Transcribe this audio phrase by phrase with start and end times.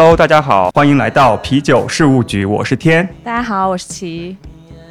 [0.00, 3.04] Hello，大家好，欢迎来到啤酒事务局，我是天。
[3.24, 4.36] 大家好，我是齐。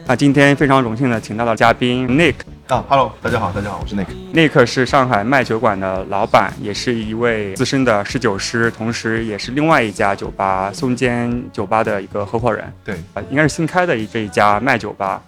[0.05, 2.33] 那今天非常荣幸的请到了嘉宾 Nick。
[2.67, 4.07] 啊，Hello，大家好，大家好，我是 Nick。
[4.33, 12.65] Nick 是上海卖酒馆的老板，也是一位资深的侍酒师，同时也是另外一家酒吧松间酒吧的一个合伙人。
[12.83, 15.21] 对，啊，应该是新开的一这一家卖酒吧。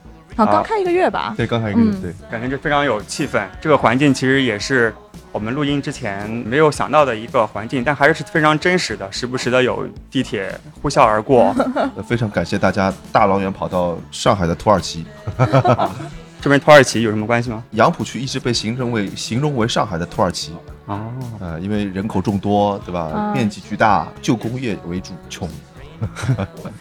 [0.46, 1.34] 好，刚开一个月吧。
[1.36, 2.14] 对，刚开一个月，嗯对。
[2.32, 3.44] 感觉就非常有气氛。
[3.62, 4.94] 这个环境其实也是
[5.32, 11.54] 我们录音之前没有想到的一个环境，但还是非常真实的，时不时的有地铁呼啸而过。
[11.96, 15.06] 呃 非常感谢大家大老远跑到上海的土耳其，
[16.42, 17.64] 这边土耳其有什么关系吗？
[17.72, 20.54] 杨浦区一直被形容为形容为上海的土耳其，
[20.86, 23.02] 哦，呃，因为人口众多，对吧？
[23.14, 25.50] 啊面积巨大，旧工业为主，穷，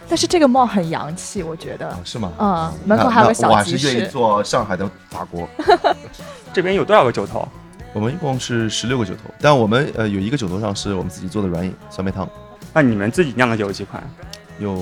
[0.09, 1.99] 但是这个帽很洋气，我觉得啊。
[2.05, 2.33] 是吗？
[2.39, 4.09] 嗯，门口还有个小集是愿意。
[4.09, 5.49] 做上海的法国。
[6.53, 7.47] 这边有多少个酒头？
[7.93, 12.29] 我们一共是十六个酒头，但我们呃有一个酒头上是我们自己做的软饮酸梅汤，
[12.73, 14.03] 那你们自己酿的酒有几款？
[14.59, 14.75] 有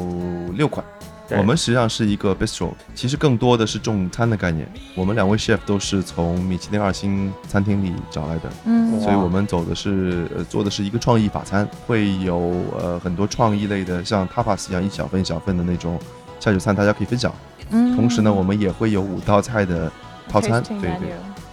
[0.55, 0.85] 六款。
[1.29, 1.39] 对。
[1.39, 4.67] 我们实际上是一个 bistro，其实更多的是重餐的概念。
[4.95, 9.01] 我们两位 chef 都是从米其林二星餐厅里找来的，嗯。
[9.01, 12.37] 所以我们走的是呃做的是一个创意法餐，会有
[12.79, 15.99] 呃很多创意类的，像 tapas 一样一小份一小份的那种
[16.41, 17.33] 下酒餐，大家可以分享。
[17.71, 17.95] 嗯。
[17.97, 19.91] 同时呢，我们也会有五道菜的
[20.29, 20.91] 套餐，对对。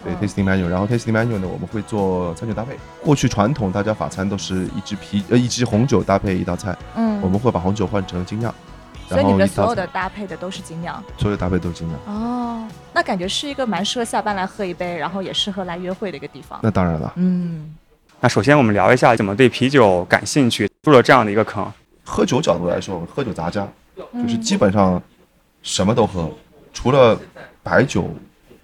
[0.04, 2.78] 对嗯 tasting menu，然后 tasting menu 呢，我们会做餐酒搭配。
[3.02, 8.54] 过去传统大家法餐都是一支啤呃一支红酒搭配一道菜，嗯，我们会把红酒换成精酿，
[9.08, 12.00] 所以你们所有的搭配的都是精酿所有搭配都是精酿。
[12.08, 16.60] 哦，那感觉是一个蛮适合下班来喝一杯，然后也适合来约会的一个地方。
[16.64, 17.76] 那当然了，嗯，
[18.20, 21.72] 那首先我们聊一下怎么对啤酒感兴趣，入了这样的一个坑。
[22.04, 23.68] 喝酒角度来说，喝酒杂家，
[24.14, 25.02] 嗯就是基本上
[25.62, 26.30] 什么都喝，
[26.74, 27.20] 除了
[27.62, 28.10] 白酒，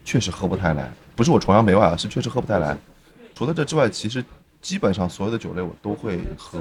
[0.04, 0.92] 确实喝不太来。
[1.16, 2.76] 不是我崇洋媚外啊，是确实喝不太来。
[3.36, 4.24] 除了这之外，其实
[4.62, 6.60] 基本上所有的酒类我都会喝。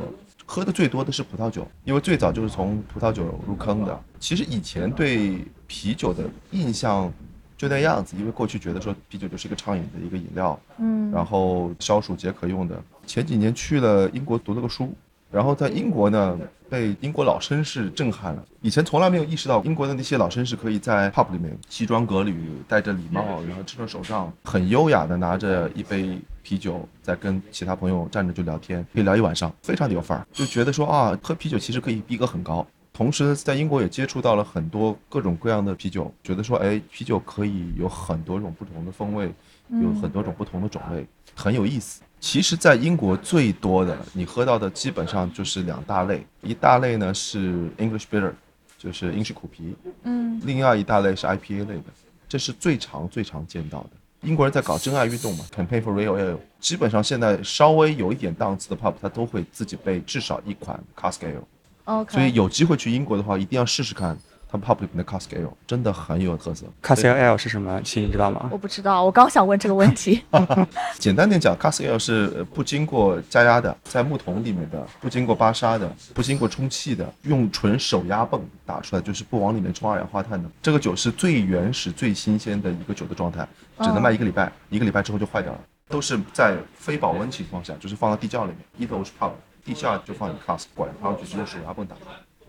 [0.51, 4.01] 喝的最多的是葡萄酒，因为最早就是从葡萄酒入坑的。
[4.19, 7.13] 其实以前对啤酒的印象
[7.55, 12.83] 就那样子，因为过去觉得说啤酒就是一个畅饮的一个饮料，嗯，然后消暑解渴用的。
[13.07, 14.91] 前几年去了英国读了个书，
[15.31, 16.39] 然后在英国呢
[16.71, 18.45] 被英国老绅士震撼了。
[18.61, 22.34] 以前从来没有意识到英国的那些老绅士可以在 pub 里面西装革履，
[22.69, 30.27] 戴着礼帽，然后撑着手杖，很优雅的拿着一杯啤酒，在跟其他朋友站着就聊天，可以聊一晚上，非常的有范儿。
[30.33, 32.67] 就觉得说啊，喝啤酒其实可以逼格很高。
[32.93, 39.33] 同时，在英国也接触到了很多各种各样的啤酒，觉得说，哎，啤酒可以有很多种不同的风味，
[39.69, 41.06] 有很多种不同的种类，
[41.37, 42.03] 很有意思。
[42.21, 48.33] 其实，在英国最多的，你喝到的基本上就是两大类，一大类呢是 English bitter，
[48.77, 51.84] 就是英式苦啤，嗯，另外一大类是 IPA 类的，
[52.29, 53.91] 这是最常最常见到的。
[54.23, 61.45] 英国人在搞真爱运动嘛，Campaign for Real Ale，基本上现在稍微有一点档次的 pub，它都会自己备至少一款 Cask Ale。
[61.85, 64.19] OK，所以有机会去英国的话，一定要试试看
[64.51, 66.65] 他们 pub 里面的 cask ale，真的很有特色。
[66.83, 67.81] c a s L 是什么？
[67.83, 68.49] 亲，你知道吗？
[68.51, 70.23] 我不知道，我刚想问这个问题。
[70.99, 80.49] 简单点讲，cask ale 是呃不经过加压的，在木桶里面的，不经过巴沙的，不经过充气的，用纯手压泵打出来，就是不往里面充二氧化碳的。
[80.63, 83.47] 这个酒是最原始、最新鲜的一个酒的状态，
[83.81, 85.61] 只能卖一个礼拜，一个礼拜之后就坏掉了。
[85.91, 89.31] 都是在非保温情况下，就是放到地窖里面，一头是 pub，
[89.65, 91.97] 地下就放一个 cask 管上去，直接手压泵打。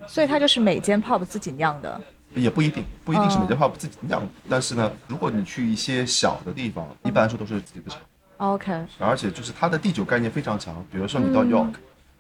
[0.09, 2.01] 所以它就是每间 pub 自己酿的。
[2.35, 7.99] 也不一定，不一定是每间 pub 自己酿，但是呢，如果你去一些小的地方，一般来说都是自己的厂
[8.37, 10.85] ，OK，而且就是它的地酒概念非常强。
[10.91, 11.73] 比如说你到 York，、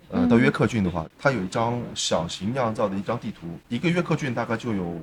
[0.09, 4.99] 呃，到约克郡的话，它有一张小型酿造的一张地图，一个约克郡大概就有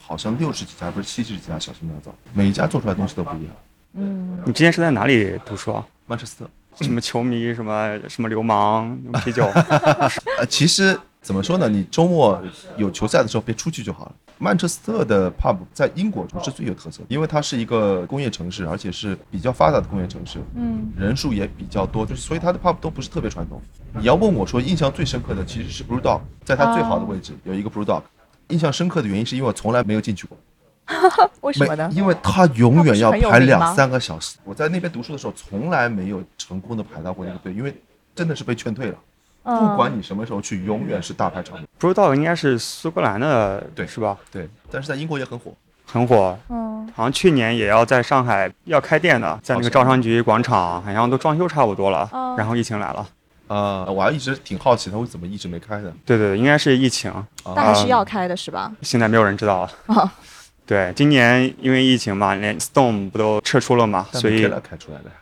[0.00, 3.52] 好像六十几家，不是七十几家小型酿造，每一家做出来的东西都不一样。
[3.94, 5.86] 嗯，你之前是在哪里读书啊？
[6.06, 6.50] 曼彻斯特，
[6.84, 9.44] 什么球迷，什么什么流氓，啤酒。
[10.38, 10.98] 呃，其实
[11.28, 11.68] 怎么说呢？
[11.68, 12.42] 你周末
[12.78, 14.12] 有球赛的时候别出去就好了。
[14.38, 23.60] 曼彻斯特的 pub 在英国中是最有特色的，因为它是一个工业城市，而且是比较发达的工业城市，嗯，人数也比较多，就是所以它的 pub 都不是特别传统。
[23.92, 28.04] 你要问我说印象最深刻的其实是 Brew Dog，在它最好的位置有一个 Brew Dog，
[28.48, 30.38] 印象深刻的原因是因为我从来没有进去过，
[31.42, 31.90] 为什么呢？
[31.92, 34.38] 因为它永远要排两三个小时。
[34.44, 37.74] 我在那边读书的时候，从来没有成功的排到过那个队，因为
[38.14, 38.96] 真的是被劝退了。
[39.44, 41.66] 嗯不管你什么时候去，永远是大排长龙。
[41.78, 44.16] 不知道应该是苏格兰的，对是吧？
[44.30, 45.52] 对，但是在英国也很火。
[45.90, 53.06] 很火，嗯，好像去年也要在上海要开店的，在那个招商局广场，好像都装修差不多了，哦然后疫情来了。
[53.46, 55.90] 呃，我还一直挺好奇它为什么一直没开的。
[56.04, 57.10] 对对，应该是疫情，
[57.56, 58.70] 但还是要开的是吧？
[58.82, 59.72] 现在没有人知道了。
[59.86, 60.10] 哦
[60.66, 65.16] 对，今年因为疫情嘛，连 Stone 不都撤出了嘛，所以但 Michaela 开出来的呀。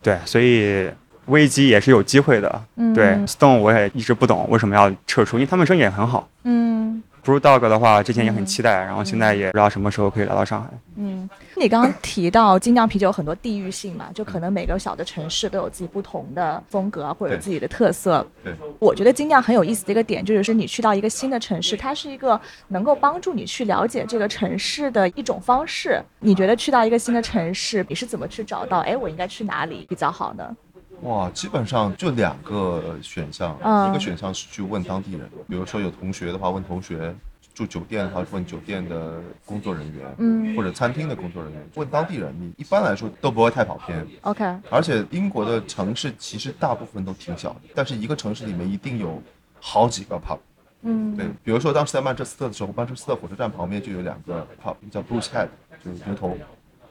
[0.00, 0.90] 对，所以
[1.26, 2.62] 危机也是有机会的。
[2.76, 6.28] 嗯对，Stone 我也一直不懂为什么要撤出，因为他们生意也很好。
[6.44, 10.70] 嗯 Brew Dog 的话，之前也很期待，然后现在也不知道什么时候可以来到上海。
[10.94, 18.24] 嗯，你刚刚提到精酿啤酒有很多地域性嘛，就可能每个小的城市都有自己不同的风格啊，或者对自己的特色。
[18.44, 26.00] 对，我觉得精酿很有意思的一个点，就是说你去到一个新的城市，它是一个能够帮助你去了解这个城市的一种方式。
[26.20, 28.78] 你觉得去到一个新的城市，你是怎么去找到？
[28.82, 30.56] 哎，我应该去哪里比较好呢？
[31.02, 37.14] 哇，基本上就两个选项，嗯一个选项是去问当地人，比如说有同学的话问同学，
[37.54, 44.06] 住酒店的话问酒店的工作人员，嗯或者餐厅的工作人员，问当地人，你一般来说都不会太跑偏。
[44.22, 49.22] ，OK，而且英国的城市其实大部分都挺小的，但是一个城市里面一定有
[49.60, 50.38] 好几个 pub。
[50.82, 55.48] 嗯，对，比如说当时在曼彻斯特的时候，曼彻斯特火车站旁边就有两个 pub，叫 Bruce Head，
[55.84, 56.36] 就是牛头。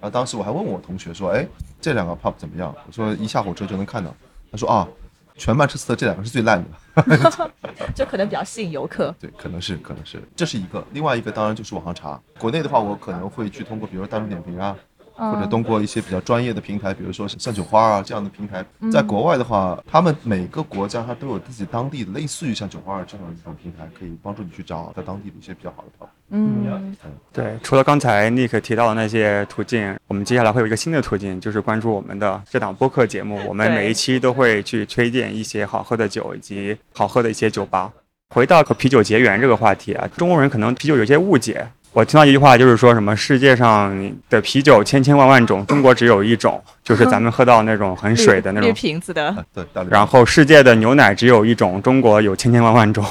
[0.01, 1.47] 然后当时我还问我同学说，哎，
[1.81, 2.75] 这两个 pub 怎么样？
[2.85, 4.13] 我说一下火车就能看到。
[4.51, 4.87] 他说啊，
[5.35, 6.69] 全曼彻斯特这两个是最烂的。
[7.93, 9.13] 就可能比较吸引游客。
[9.19, 10.85] 对，可能是，可能是，这是一个。
[10.91, 12.19] 另外一个当然就是网上查。
[12.39, 14.75] 国内的话，我可能会去通过，比如说大众点评啊，
[15.15, 18.63] 或者嗯通过一些比较专业的平台，比如说像酒花啊这样的平台。
[18.79, 26.07] 嗯在国外的话，他们每个国家它都有自己当地的，类似于像酒花这样一种平台，可以帮助你去找在当地的一些比较好的 pub。
[26.29, 26.95] 嗯
[27.31, 33.39] 对，除了刚才 Nick 提到的那些途径，我们接下来会有一个新的途径，就是关注我们的这档播客节目。
[33.47, 37.91] 我们每一期都会去推荐一些好喝的酒以及好喝的一些酒吧。
[38.33, 41.65] 回到和啤酒结缘这个话题啊，中国人可能啤酒有些误解。
[41.95, 48.73] 我听到一句话，就是说什么世界上的啤酒千千万万种，中国只有一种，就是咱们喝到那种很水的那种。
[48.73, 53.01] 瓶子的，啊，对，然后世界的牛奶只有一种，中国有千千万万种。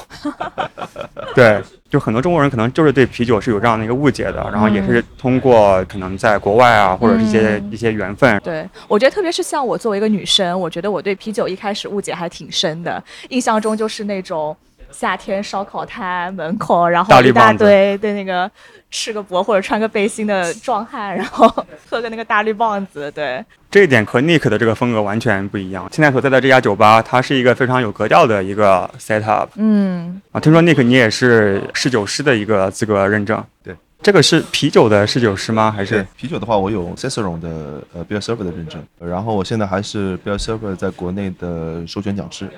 [1.34, 1.58] 对，
[1.88, 7.72] 就很多中国人可能就是对啤酒是有这样的一个误解的，然后也是通过可能在国外啊，或者是一些、嗯。
[7.72, 14.54] 一些缘分，对，我觉得特别是像我作为一个女生，我觉得我对啤酒一开始误解还挺深的，印象中就是那种
[14.94, 18.48] 夏天烧烤摊门口，然后一大堆的那个
[18.90, 21.48] 赤个膊或者穿个背心的壮汉，然后
[21.90, 25.88] 喝个那个大绿棒子，对，这一点和 Nick 的这个风格完全不一样。
[25.90, 30.40] 现在所在的这家酒吧，它是一个非常有格调的一个 setup 嗯，啊。
[30.40, 35.72] 听说 Nick 你也是侍酒师的一个资格认证，对，这个是啤酒的侍酒师吗？
[35.72, 42.48] 还是啤酒的话，我有 Cicerone 的呃 Beer Server 的认证，然后我现在还是 Beer Server 在国内的授权讲师，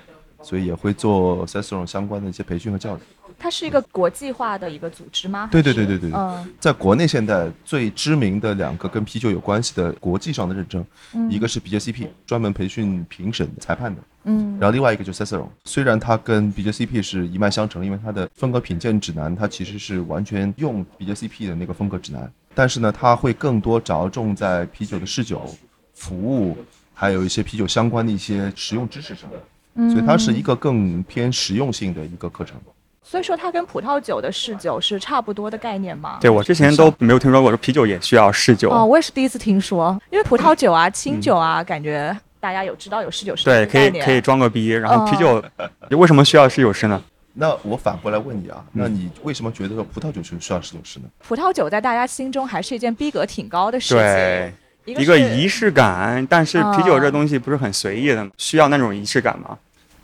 [0.46, 3.00] 所以也会做 Cicerone 相关的一些培训和教育。
[3.36, 5.48] 它是一个国际化的一个组织吗？
[5.50, 6.12] 对对对对对
[6.60, 15.48] 在国内现在最知名的两个跟啤酒有关系的国际上的认证，嗯一个是 BJCP，专门培训评审裁判的，嗯然后另外一个就是 Cicerone。
[15.64, 25.42] 虽然它跟 BJCP 是一脉相承，因为它的风格品鉴指南它其实是完全用 BJCP 的那个风格指南，但是呢，它会更多着重在啤酒的试酒、
[25.94, 26.56] 服务，
[26.94, 29.40] 还有一些啤酒相关的一些实用知识上，嗯
[29.90, 32.56] 所以它是一个更偏实用性的一个课程。
[33.02, 36.18] 所以说它跟葡萄酒的试酒是差不多的概念吗？
[36.20, 38.68] 对我之前都没有听说过，说啤酒也需要试酒。
[38.70, 43.64] 哦，我也是第一次听说，因为葡萄酒啊、清酒啊，感觉大家有知道有试酒师对。
[43.66, 45.42] 可以可以装个逼，然后哦啤酒、
[45.96, 47.00] 为什么需要试酒师呢？
[47.38, 51.04] 那我反过来问你啊，那你为什么觉得说葡萄酒是需要试酒师呢？
[51.18, 53.98] 葡萄酒在大家心中还是一件逼格挺高的事情。
[53.98, 54.52] 对，
[54.84, 58.32] 一一个仪式感，但是啤酒哦这东西不是很随意的吗？
[58.36, 59.56] 需要那种仪式感吗？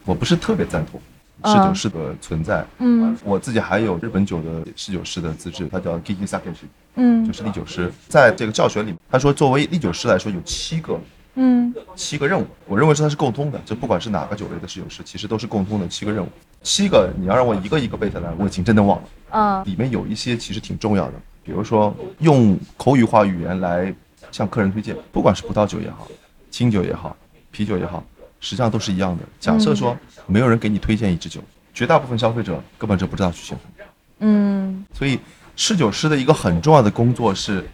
[0.04, 1.00] 我不是特别赞同
[1.42, 2.64] 嗯侍酒师的存在。
[2.78, 6.66] 嗯我自己还有日本酒的侍酒师的资质，他叫 Kiki Sakeshi，
[6.96, 7.92] 嗯就是历酒师。
[8.08, 11.00] 在这个教学里面，他说作为历酒师来说，有七个
[11.34, 16.28] 嗯七个任务，我认为是它是共通的，就不管是哪个酒类的侍酒师，其实都是共通的七个任务。
[16.62, 19.04] 七个你要让我一个一个背下来，我已经真的忘了。
[19.30, 23.92] 嗯里面有一些其实挺重要的，比如说用口语化语言来
[24.30, 26.06] 向客人推荐，不管是葡萄酒也好，
[26.50, 27.16] 清酒也好，
[27.50, 28.04] 啤酒也好，
[28.42, 29.22] 实际上都是一样的。
[29.40, 29.96] 假设说
[30.26, 31.40] 没有人给你推荐一支酒，
[31.72, 33.86] 绝大部分消费者根本就不知道去选什么。
[34.24, 35.18] 嗯所以
[35.56, 37.66] 侍酒师的一个很重要的工作是，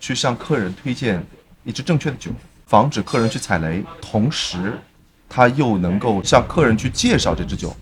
[0.00, 1.24] 去向客人推荐
[1.62, 2.30] 一支正确的酒，
[2.66, 4.72] 防止客人去踩雷，同时
[5.28, 7.74] 他又能够向客人去介绍这支酒，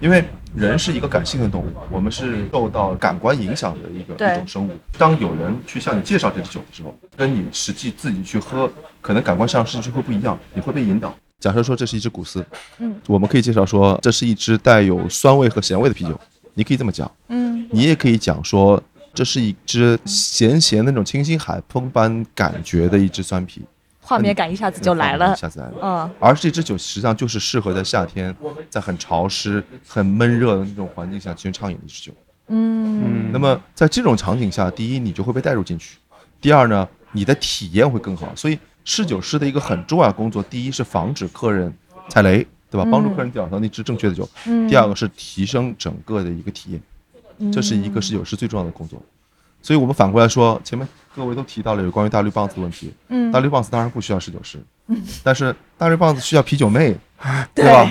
[0.00, 0.24] 因为
[0.54, 4.76] 人是一个感性的动物，我们是受到感官影响的一个一种生物。
[4.98, 11.14] 当有人去向你介绍这支酒的时候，跟你实际自己去喝，可能感官上甚至会不一样，你会被引导。
[11.40, 12.44] 假设说这是一支古斯，
[12.78, 16.18] 嗯，我们可以介绍说这是一支带有酸味和咸味的啤酒，
[16.54, 17.10] 你可以这么讲。
[17.28, 18.82] 嗯你也可以讲说，
[19.14, 23.62] 这是一支咸咸那种清新海风般感觉的一支酸啤，
[24.00, 25.36] 画面感一下子就来了一。
[25.36, 25.76] 下子来了。
[25.80, 28.34] 嗯而这支酒实际上就是适合在夏天，
[28.68, 32.12] 在很潮湿、很闷热的那种环境下进行畅饮的一支酒。
[32.48, 35.98] 嗯那么在这种场景下，第一你就会被带入进去，
[36.40, 38.32] 第二呢，你的体验会更好。
[38.34, 41.70] 所以侍酒师的一个很重要的工作，第一是防止客人
[42.08, 42.38] 踩雷，
[42.70, 42.88] 对吧？
[42.88, 44.26] 嗯帮助客人找到那支正确的酒。
[44.46, 46.80] 嗯第二个是提升整个的一个体验，
[47.36, 48.98] 嗯这是一个侍酒师最重要的工作。
[49.68, 52.90] 所以我们反过来说，前面各位都提到了有关于大绿棒子的问题。
[53.10, 54.58] 嗯大绿棒子当然不需要侍酒师，
[55.22, 56.96] 但是大绿棒子需要啤酒妹，
[57.54, 57.86] 对对吧？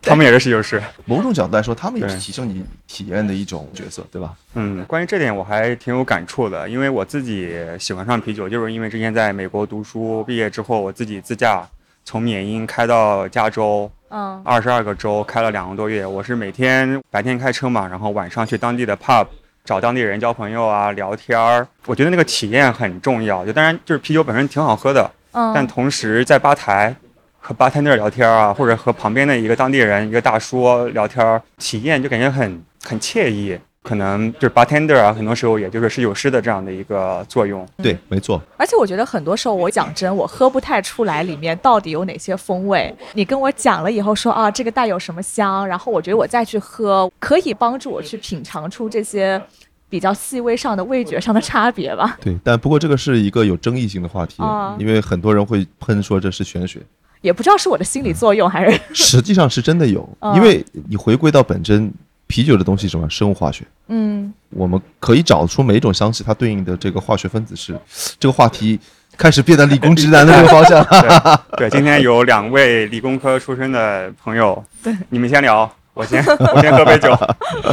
[0.00, 0.82] 他们也是侍酒师。
[1.04, 4.32] 某种角度来说，他们也是提升你体验的一种角色，对吧？
[4.54, 11.68] 嗯，关于这点我还挺有感触的，因为我自己喜欢上啤酒，就是因为之前在美国读书，毕业之后我自己自驾
[12.06, 16.06] 从缅因开到加州，嗯二十二个州开了两个多月。
[16.06, 19.26] 我是每天白天开车嘛，然后晚上去当地的 pub
[19.64, 21.66] 找当地人交朋友啊，聊天儿。
[21.86, 23.44] 我觉得那个体验很重要。
[23.46, 26.94] 就当然就是啤酒本身挺好喝的，嗯，但同时在吧台
[27.38, 33.58] 和 bartender 聊天啊，或者和旁边的一个当地人一个大叔聊天儿，体验就感觉很很惬意。
[33.82, 37.66] 可能就是 bartender 啊，很多时候也就是侍酒师的这样的一个作用。
[37.78, 38.40] 对，没错。
[38.56, 42.94] 而且我觉得很多时候，我讲真，我喝不太出来里面到底有哪些风味。
[43.14, 49.42] 你跟我讲了以后说啊，这个带有什么香，然后我觉得我再去喝，可以帮助我去品尝出这些
[49.88, 52.16] 比较细微上的味觉上的差别吧。
[52.20, 56.80] 对，但不过这个是一个有争议性的话题，啊因为很多人会喷说这是玄学，
[57.20, 61.92] 也不知道是我的心理作用还是实际上是真的有，啊 因为你回归到本真，
[62.32, 63.06] 啤酒的东西什么？
[63.10, 63.62] 生物化学。
[63.88, 67.78] 嗯我们可以找出每一种香气它对应的这个化学分子是，
[68.18, 68.80] 这个话题
[69.18, 70.82] 开始变得理工直男的这个方向。
[71.58, 77.14] 对，今天有两位理工科出身的朋友，对，你们先聊，我先我先喝杯酒。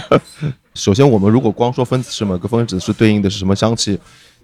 [0.75, 3.97] 首先，我们如果光说分子是某个分子是对应的是什么香气，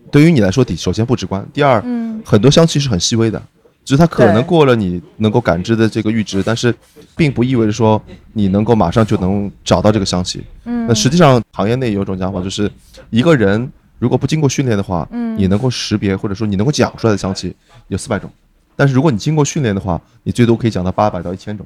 [0.09, 3.41] 对于你来说，第首先不直观，第二，嗯很多香气是很细微的，
[3.85, 6.73] 只是它可能过了你能够感知的这个阈值，但是
[7.15, 8.01] 并不意味着说
[8.33, 10.43] 你能够马上就能找到这个香气。
[10.65, 12.69] 嗯那实际上，行业内有一种讲法，就是
[13.11, 15.37] 一个人如果不经过训练的话，嗯。
[15.37, 17.55] 你能够识别或者说你能够讲出来的香气
[17.89, 18.29] 有四百种，
[18.75, 21.65] 但是如果你经过训练的话，你最多可以讲到八百到一千种。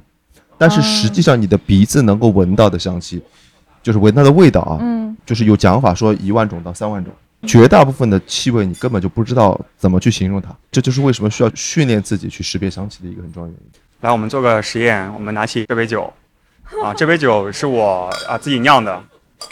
[0.57, 3.21] 但是实际上，你的鼻子能够闻到的香气，
[3.81, 5.15] 就是闻到的味道啊，嗯。
[5.25, 7.13] 就是有讲法说一万种到三万种，
[7.48, 13.79] 绝大部分的气味你根本就不知道怎么去形容它，这就是为什么需要训练自己去识别香气的一个很重要的原因。
[14.01, 16.13] 来，我们做个实验，我们拿起这杯酒，
[16.84, 19.01] 啊，这杯酒是我啊自己酿的，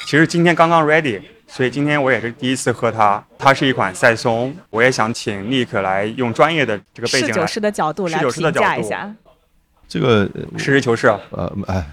[0.06, 3.24] 其实今天刚刚 ready，所以今天我也是第一次喝它。
[3.38, 9.16] 它是一款赛松，我也想请 Nick 来用专业的这个背景来侍酒师的角度来侍酒师的评价角度一下。
[9.88, 11.20] 这个呃实事求是啊。
[11.32, 11.88] 呃哎，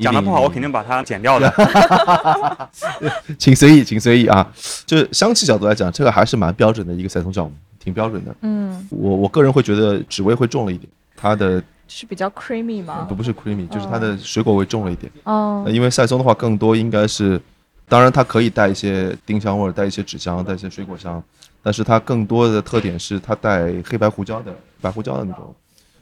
[0.00, 1.52] 讲的不好，我肯定把它剪掉的。
[3.38, 4.46] 请随意，请随意啊。
[4.86, 8.34] 就是香气角度来讲，这个还是蛮标准的一个赛松酵母，挺标准的。
[8.42, 13.14] 嗯，我我个人会觉得脂味会重了一点，它的是比较 creamy 吗不？
[13.14, 15.10] 不是 creamy，就是它的水果味重了一点。
[15.24, 17.40] 哦呃，因为赛松的话，更多应该是，
[17.88, 21.22] 当然它可以带一些丁香味儿，带一些纸香，带一些水果香，
[21.62, 25.54] 但是它更多的特点是它带黑白胡椒的白胡椒的那种。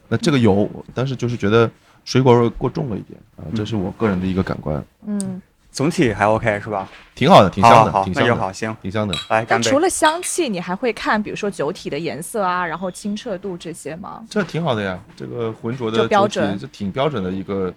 [0.09, 1.69] 那这个有，但是就是觉得
[2.05, 6.87] 水果味过重了一点啊，这是我个人的一个感官，嗯，总体还 OK 是吧？
[7.13, 9.13] 挺好的，挺香的，好好好，挺香的，好，行，挺香的。
[9.29, 9.79] 来干杯那除。
[9.79, 14.23] 了香气，你还会看，比如说酒体的颜色啊，然后清澈度这些吗？
[14.29, 17.73] 这挺好的呀，这个浑浊的标准这挺标准的一个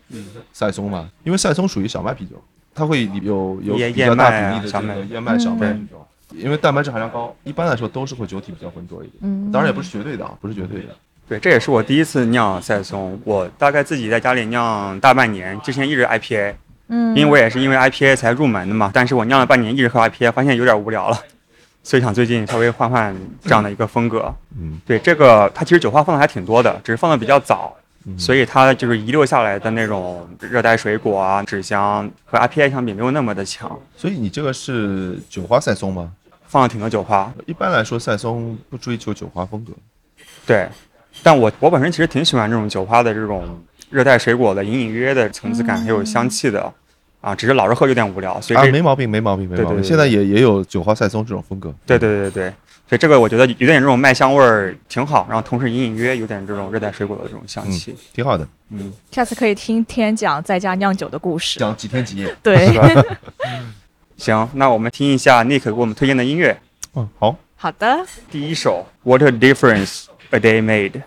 [0.52, 2.36] 赛松嘛，因为赛松属于小麦啤酒，
[2.74, 6.06] 它会有有比较大比例的这小麦个燕麦、小麦嗯这种，
[6.44, 10.94] 因为蛋白质含量高，一般来说都是会酒体比较浑浊一点，嗯当然也不是绝对的啊，不是绝对的。
[11.30, 16.54] 对，这也是我第一次酿赛松，我大概自己在家里酿大半年，之前一直 IPA，
[16.88, 21.16] 嗯，因为我也是因为 IPA 才入门的嘛，但是我酿了半年一直喝 IPA，发现有点无聊了，
[21.84, 24.34] 所以想最近稍微换换这样的一个风格。
[24.58, 36.10] 嗯，对，这个它其实酒花放的还挺多的，只是放的比较早，嗯所以它就是遗留下来的那种热带水果啊、纸箱和 IPA 相比没有那么的强，所以你这个是酒花赛松吗？
[36.48, 37.32] 放了挺多酒花。
[37.46, 39.72] 一般来说，赛松不追求酒花风格。
[40.44, 40.66] 对，
[41.22, 43.44] 但我我本身其实挺喜欢这种酒花的这种
[43.90, 46.72] 热带水果的隐隐约约的层次感，还有香气的，
[47.20, 49.64] 啊，只是老是喝有点无聊，所以啊，这、没毛病，没毛病，没毛病。
[49.64, 51.74] 对对对现在也也有酒花赛松这种风格。
[51.86, 52.54] 对对对对对，
[52.88, 58.46] 所以这个我觉得有点这种麦香味儿挺好，然后同时隐隐约约有点这种热带水果的这种香嗯气，，挺好的。
[58.70, 61.58] 嗯，下次可以听天讲在家酿酒的故事。
[61.58, 62.34] 讲几天几夜。
[62.42, 62.68] 对
[64.16, 66.56] 行，那我们听一下 Nick 给我们推荐的音乐，
[66.94, 67.36] 嗯，好。
[67.56, 71.03] 好的，第一首 What a Difference a Day Made。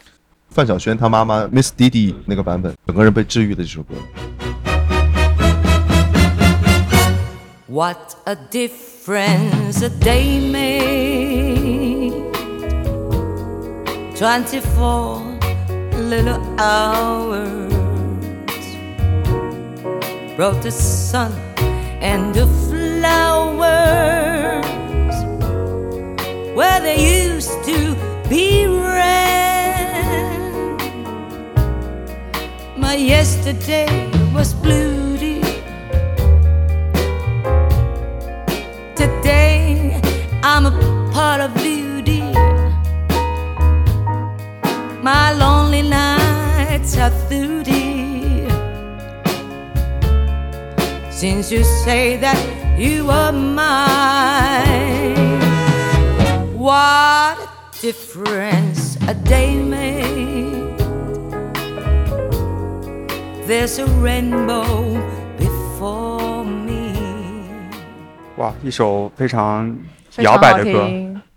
[0.50, 3.94] 范晓萱她妈妈 Miss Didi 那个版本，整个人被治愈的这首歌。
[7.66, 12.12] What a difference a day made.
[14.16, 15.20] Twenty-four
[15.92, 17.72] little hours
[20.36, 21.30] brought the sun
[22.00, 23.64] and the flowers
[26.56, 27.94] where there used to
[28.33, 30.31] be rain.
[32.83, 33.87] My yesterday
[34.33, 35.43] was dear.
[38.95, 40.01] Today
[40.41, 40.73] I'm a
[41.13, 41.51] part of
[42.01, 42.33] dear.
[45.09, 47.61] My lonely nights are through.
[51.11, 52.39] Since you say that
[52.77, 55.15] you are mine,
[56.57, 57.52] what
[57.83, 60.77] difference a day made.
[63.45, 65.01] There's a rainbow
[65.37, 66.93] before me.
[68.37, 69.77] 哇，一首非常
[70.19, 70.79] 摇摆的歌。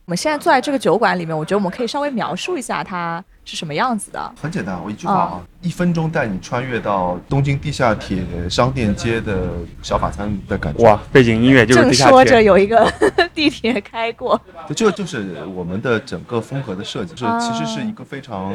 [0.05, 4.33] 我们现在坐在这个酒馆里面，我觉得我们可以稍微描述一下它是什么样子的。
[4.43, 9.51] 很简单，我一句话啊，一分钟带你穿越到东京地下铁商店街的
[9.83, 10.83] 小法餐的感觉。
[10.83, 12.93] 哇，背景音乐就是正地下说着，有一个
[13.33, 14.39] 地铁开过，
[14.75, 18.55] 这就是我们的整个风格的设计，这啊其实是一个非常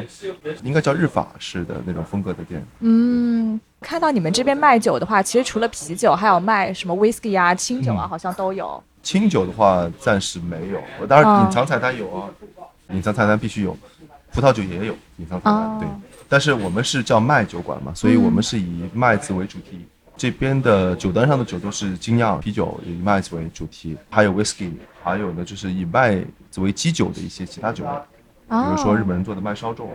[0.62, 2.62] 应该叫日法式的那种风格的店。
[2.81, 8.83] 嗯，看到你们这边卖酒的话，其实除了啤酒，还有卖什么 whisky 啊、清酒啊，嗯好像都有。
[9.01, 12.29] 清酒的话暂时没有，我当然哦隐藏菜单有啊，
[12.91, 13.75] 隐藏菜单必须有，
[14.34, 15.88] 葡萄酒也有隐藏菜单，哦对。
[16.30, 19.86] 但是我们是叫麦酒馆嘛，所以我们是以麦子为主题。
[20.16, 24.72] 这边的酒单上的酒都是精酿啤酒，以麦子为主题，还有 whisky，
[25.04, 26.16] 还有呢就是以麦
[26.52, 27.90] 子为基酒的一些其他酒类，
[28.48, 29.88] 比比如说日本人做的麦烧酎，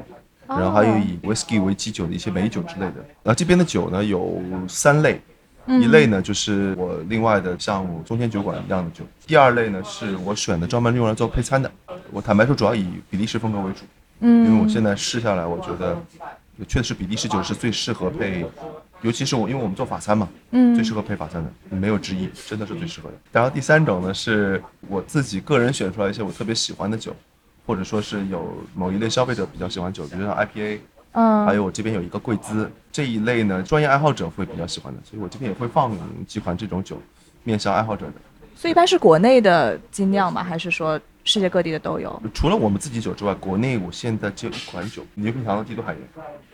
[0.49, 2.97] 然后还有以 whisky 为基酒的一些美酒之类的。
[3.23, 5.21] 然后这边的酒呢有三类，
[5.66, 11.71] 嗯一类呢就是我另外的像中间酒馆一样的酒，第二类呢是我选的专门用来做配餐的。
[12.11, 13.85] 我坦白说，主要以比利时风格为主，
[14.20, 15.96] 因为我现在试下来，我觉得
[16.66, 18.46] 确实比利时酒是最适合配，
[19.02, 23.14] 尤其是我因为我们做法餐嘛，嗯最适合配法餐的，没有之一，真的是最适合的。
[23.31, 27.14] 然后第三种呢是我自己个人选出来一些我特别喜欢的酒，
[27.66, 30.79] 或者说是有某一类消费者比较喜欢酒，比如像 IPA，
[31.12, 35.92] 嗯，还有我这边有一个贵兹这一类呢，专业爱好者会比较喜欢的，所以我这边也会放
[36.26, 37.00] 几款这种酒，
[37.44, 38.12] 面向爱好者的。
[38.57, 40.42] 所以一般是国内的精酿吗？
[40.42, 42.21] 还是说世界各地的都有？
[42.33, 46.03] 除了我们自己酒之外，国内我现在只有一款酒，牛皮糖的帝都海盐，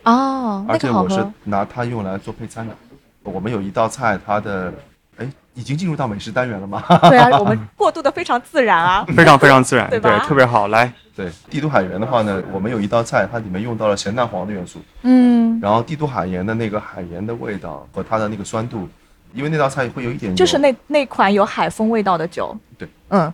[0.03, 1.25] 哦，而且我是。
[1.45, 2.75] 拿它用来做配餐的。
[3.23, 4.73] 我们有一道菜，它的
[5.17, 6.83] 哎已经进入到美食单元了吗？
[7.09, 9.05] 对啊，我们 过渡的非常自然啊。
[9.15, 10.67] 非常非常自然，对吧特别好。
[10.67, 18.89] 来，对，帝都海盐的话呢，我们有一道菜，它里面用到了咸蛋黄的元素，嗯，然后帝都海盐的那个海盐的味道和它的那个酸度，
[19.33, 22.55] 因为那道菜会有一点就是那那款有海风味道的酒。
[22.77, 23.33] 对，嗯，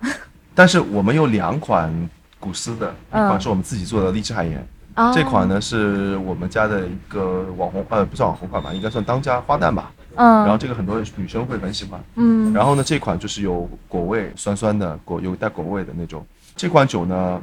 [0.56, 1.94] 但是我们有两款
[2.40, 9.92] 古斯的，一嗯款是我们自己做的荔枝海盐，啊这款，呢是我们家的一个网红，呃，不算网红款吧，应该算当家花旦吧。
[10.16, 12.02] 嗯，然后这个很多女生会很喜欢。
[12.16, 16.26] 嗯，然后呢，这款就是有果味，酸酸的果，有带果味的那种。
[16.56, 17.42] 这款酒呢，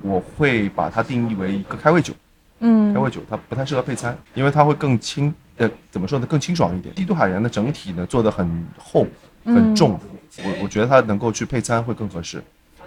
[0.00, 2.14] 我会把它定义为一个开胃酒。
[2.60, 6.94] 嗯开胃酒它不太适合配餐，因为它会更清，呃，怎么说呢，更清爽一点。
[6.94, 9.06] 帝都海盐的整体呢做的很厚，
[9.44, 9.98] 很重，
[10.44, 12.42] 我我觉得它能够去配餐会更合适，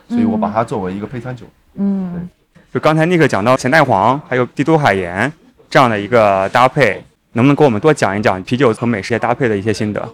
[0.08, 1.46] 所以我把它作为一个配餐酒。
[1.76, 2.28] 嗯对
[2.72, 5.32] 就刚才尼克讲到咸蛋黄还有帝都海盐
[5.70, 7.04] 这样的一个搭配，
[7.34, 10.08] 能不能给我们多讲一讲啤酒和美食业搭配的一些心得？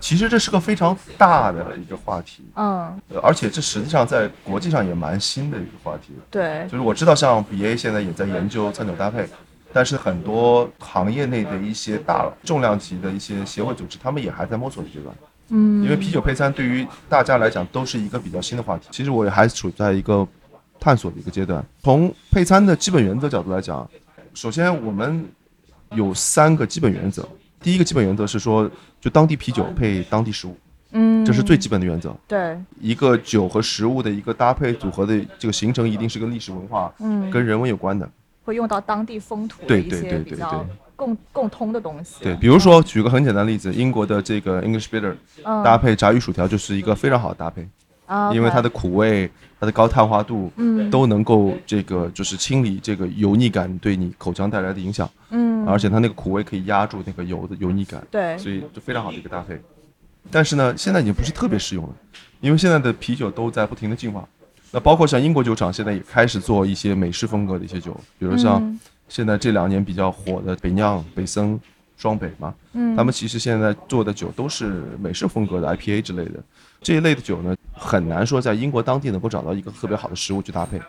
[0.00, 6.12] 其实这是个非常大的一个话题，嗯，呃而且这实际上在国际上也蛮新的一个话题。
[6.30, 9.26] 对，就是我知道像 BA 现在也在研究餐酒搭配，
[9.74, 15.12] 但是很多行业内的一些大重量级的一些协会组织，他们也还在摸索的阶段。
[15.48, 18.86] 嗯，因为啤酒配餐对于大家来讲都是一个比较新的话题。
[18.92, 20.26] 其实我也还处在一个
[20.78, 21.62] 探索的一个阶段。
[21.82, 23.86] 从配餐的基本原则角度来讲，
[24.32, 25.26] 首先我们
[25.90, 27.28] 有三个基本原则。
[27.60, 30.56] 第一个基本原则是说，就当地啤酒配当地食物，
[30.92, 32.14] 嗯，这是最基本的原则。
[32.28, 38.08] 对，一个酒和食物的一个搭配组合的这个形成，一定是跟历史文化、嗯，跟人文有关的。
[38.44, 42.22] 会用到当地风土的一对对对些比较共共通的东西。
[42.22, 47.66] 对，比如说举个很简单的例子，英国的这个 English bitter 嗯，搭配炸鱼薯条就是一个非常好的搭配。
[48.06, 59.58] 啊，因为它的苦味、它的高碳化度，嗯都能够这个就是清理这个油腻感对你口腔带来的影响，嗯，而且它那个苦味可以压住那个油的油腻感，对，所以就非常好的一个搭配。
[60.30, 61.90] 但是呢，现在已经不是特别适用了，
[62.42, 64.28] 因为现在的啤酒都在不停的进化。
[64.74, 68.80] 那包括像英国酒厂现在也开始做一些美式风格的一些酒，比如像嗯。
[69.06, 71.60] 现在这两年比较火的北酿、北森、
[71.96, 76.42] 双北嘛，嗯，他们其实现在做的酒都是美式风格的 IPA 之类的，
[76.80, 80.80] 这一类的酒呢，很难说在英国当地能够找到一个特别好的食物去搭配。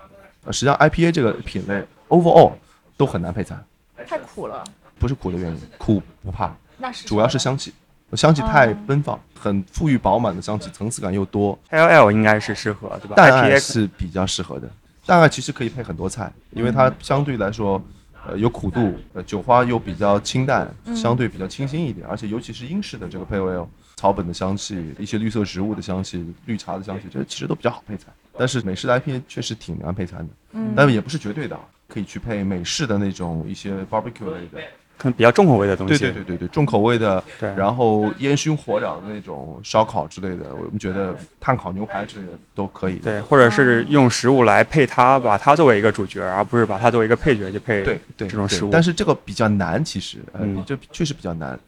[0.45, 2.54] 呃，实际上 IPA 这个品类 overall
[2.95, 3.62] 都很难配餐，
[4.08, 4.63] 太苦了，
[4.98, 7.74] 不是苦的原因，苦不怕，那是主要是香气，
[8.15, 11.58] 香气太哦奔放，很富裕饱满的香气，层次感又多。
[11.69, 14.69] L L 应该是适合对吧淡艾？IPA 是比较适合的，
[15.06, 17.82] 淡艾其实可以配很多菜，因为它相对来说
[18.28, 28.08] 呃有苦度，呃酒花又比较清淡，嗯相对比较清新一点，而且尤其是英式的这个 pale ale，草本的香气，一些绿色植物的香气，绿茶的香气，这其实都比较好配餐。
[28.38, 34.60] 但是美式的 IPA 确实挺难配餐的，嗯但也不是绝对的，啊，可以去配美式的那种一些 barbecue 类的，
[34.97, 35.97] 可能比较重口味的东西。
[35.97, 42.95] 对对对对对，重口味的，对然后烟熏火燎的那种烧烤之类的，我们觉得碳烤牛排之类的都可以。
[42.95, 48.69] 对，或者是用食物来配它，把它作为一个主角，而不是把它作为一个配角去配对对对这种食物。
[48.71, 51.60] 但是这个比较难，其实，呃，嗯这确实比较难。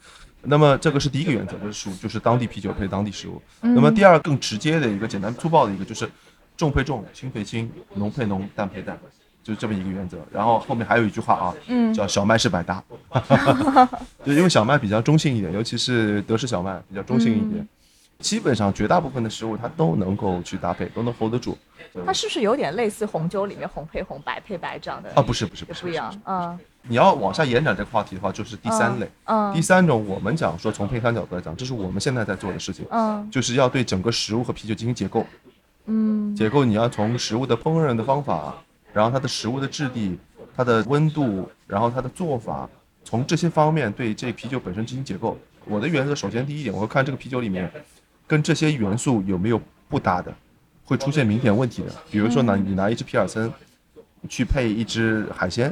[0.44, 3.42] 那么这个是第一个原则，就是属就是当地啤酒配当地食物。
[3.62, 6.08] 嗯那么第二更直接的一个简单粗暴的一个就是
[6.56, 8.98] 重配重，轻配轻，浓配浓，淡配淡，
[9.48, 10.18] 就这么一个原则。
[10.32, 12.84] 然后后面还有一句话啊，嗯叫小麦是百搭，
[14.26, 17.62] 就因为小麦比较中性一点，尤其是德式小麦比较中性一点。
[17.62, 17.68] 嗯
[18.20, 21.56] 基本上绝大部分的食物它都能够去搭配，都能 hold 得住。
[22.04, 25.12] 它是不是有点类似红酒里面红配红，白配白这样的？
[25.14, 26.12] 啊，不是不是不是不一样。
[26.26, 26.58] 嗯
[26.90, 29.08] 你要往下延展这个话题的话，就是第三类。
[29.26, 35.24] 嗯第三种，我们讲说从配餐角度来讲，这是我们现在在做的事情，嗯就是要对整个食物和啤酒进行解构。
[35.86, 38.56] 嗯解构你要从食物的烹饪的方法，
[38.98, 40.18] 然后它的食物的质地、
[40.56, 42.68] 它的温度，然后它的做法，
[43.04, 45.38] 从这些方面对这啤酒本身进行解构。
[45.66, 47.72] 我的原则，首先第一点，我会看这个啤酒里面
[48.26, 50.34] 跟这些元素有没有不搭的，
[50.84, 51.92] 会出现明显问题的。
[52.10, 53.54] 比如说呢，你拿一只皮尔森
[54.28, 55.72] 去配一只海鲜，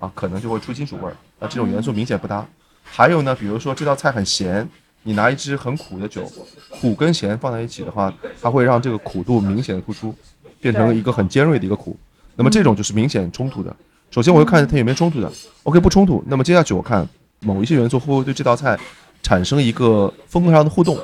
[0.00, 2.44] 啊，可能就会出金属味儿，那这种元素明显不搭。
[2.82, 4.68] 还有呢，比如说这道菜很咸，
[5.04, 6.28] 你拿一支很苦的酒，
[6.68, 10.12] 苦跟咸放在一起的话，它会让这个苦度明显的突出，
[10.60, 11.96] 变成一个很尖锐的一个苦。
[12.36, 13.74] 那么这种就是明显冲突的。
[14.10, 15.30] 首先我会看它有没有冲突的
[15.64, 17.06] ，OK 不冲突，那么接下去我看
[17.40, 18.78] 某一些元素会不会对这道菜
[19.22, 20.96] 产生一个风格上的互动。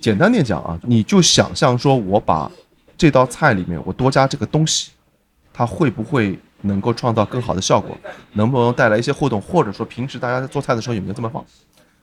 [0.00, 2.50] 简单点讲啊，你就想象说我把
[2.96, 4.90] 这道菜里面我多加这个东西，
[5.52, 7.96] 它会不会能够创造更好的效果？
[8.34, 9.40] 能不能带来一些互动？
[9.40, 11.44] 或者说平时大家在做菜的时候有没有这么放？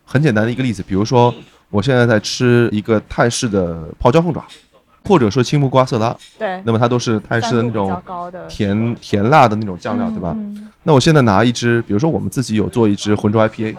[0.03, 1.33] 很简单的一个例子，比如说
[1.69, 4.45] 我现在在吃一个泰式的泡椒凤爪，
[5.05, 8.01] 或者说青木瓜色拉，对，那么它都是泰式的那种
[8.49, 10.33] 甜甜辣的那种酱料，对吧？
[10.35, 13.73] 嗯那我现在拿一支，比如说我们自己有做一支浑浊 IPA，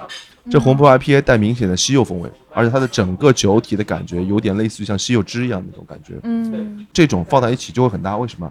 [0.50, 6.14] 这浑浊 IPA 带明显的西柚风味，而且它的整个酒体的感觉有点类似于像西柚汁一样的那种感觉。
[6.22, 8.50] 嗯这种放在一起就会很搭，为什么？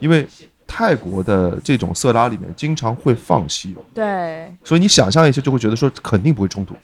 [0.00, 0.28] 因为
[0.66, 6.74] 泰国的这种色拉里面经常会放西柚，对，所以你想象一下就会觉得说肯定不会冲突，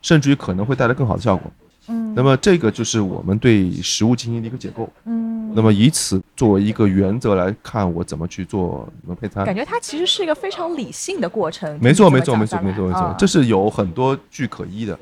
[0.00, 1.50] 甚至于可能会带来更好的效果。
[1.88, 4.88] 嗯那么这个就是我们对食物进行的一个解构。
[5.04, 9.44] 嗯，那么以此作为一个原则来看，我怎么去做怎么配餐。
[9.44, 11.78] 感觉它其实是一个非常理性的过程。
[11.80, 14.98] 没错，没错，没错，没错，没错这是有很多据可依的。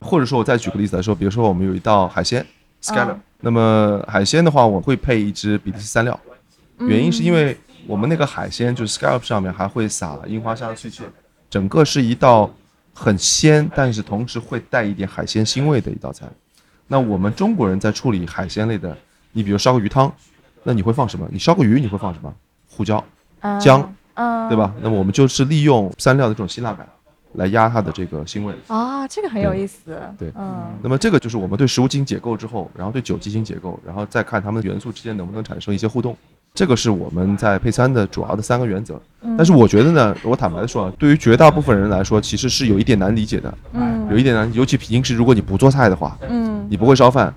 [0.00, 2.44] 或者说，我再举个例子来说，比如说我们有一道海鲜
[2.82, 6.18] scallop，、嗯那么海鲜的话，我会配一只比利时三料，
[6.78, 11.04] 原因是因为我们那个海鲜就是 scallop 上面还会撒樱花虾碎屑，
[11.48, 12.50] 整个是一道
[13.00, 16.26] 很鲜，但是同时会带一点海鲜腥味的一道菜。
[16.86, 18.94] 那我们中国人在处理海鲜类的，
[19.32, 20.12] 你比如烧个鱼汤，
[20.64, 21.26] 那你会放什么？
[21.32, 22.30] 你烧个鱼你会放什么？
[22.68, 23.02] 胡椒，
[23.40, 24.74] 嗯姜，嗯，对吧？
[24.82, 26.86] 那么我们就是利用三料的这种辛辣感，
[27.36, 28.54] 来压它的这个腥味。
[28.66, 29.98] 啊，这个很有意思。
[30.18, 36.14] 对嗯那么这个就是我们对食物进行解构之后，然后对酒进行解构，然后再看它们元素之间能不能产生一些互动。
[36.52, 39.00] 这个是我们在配餐的主要的三个原则。
[39.22, 47.32] 嗯但是我觉得呢，我坦白的说啊，对于绝大部分人来说，其实是有一点难理解的，嗯有一点难，尤其平时如果你不做菜的话，嗯你不会烧饭，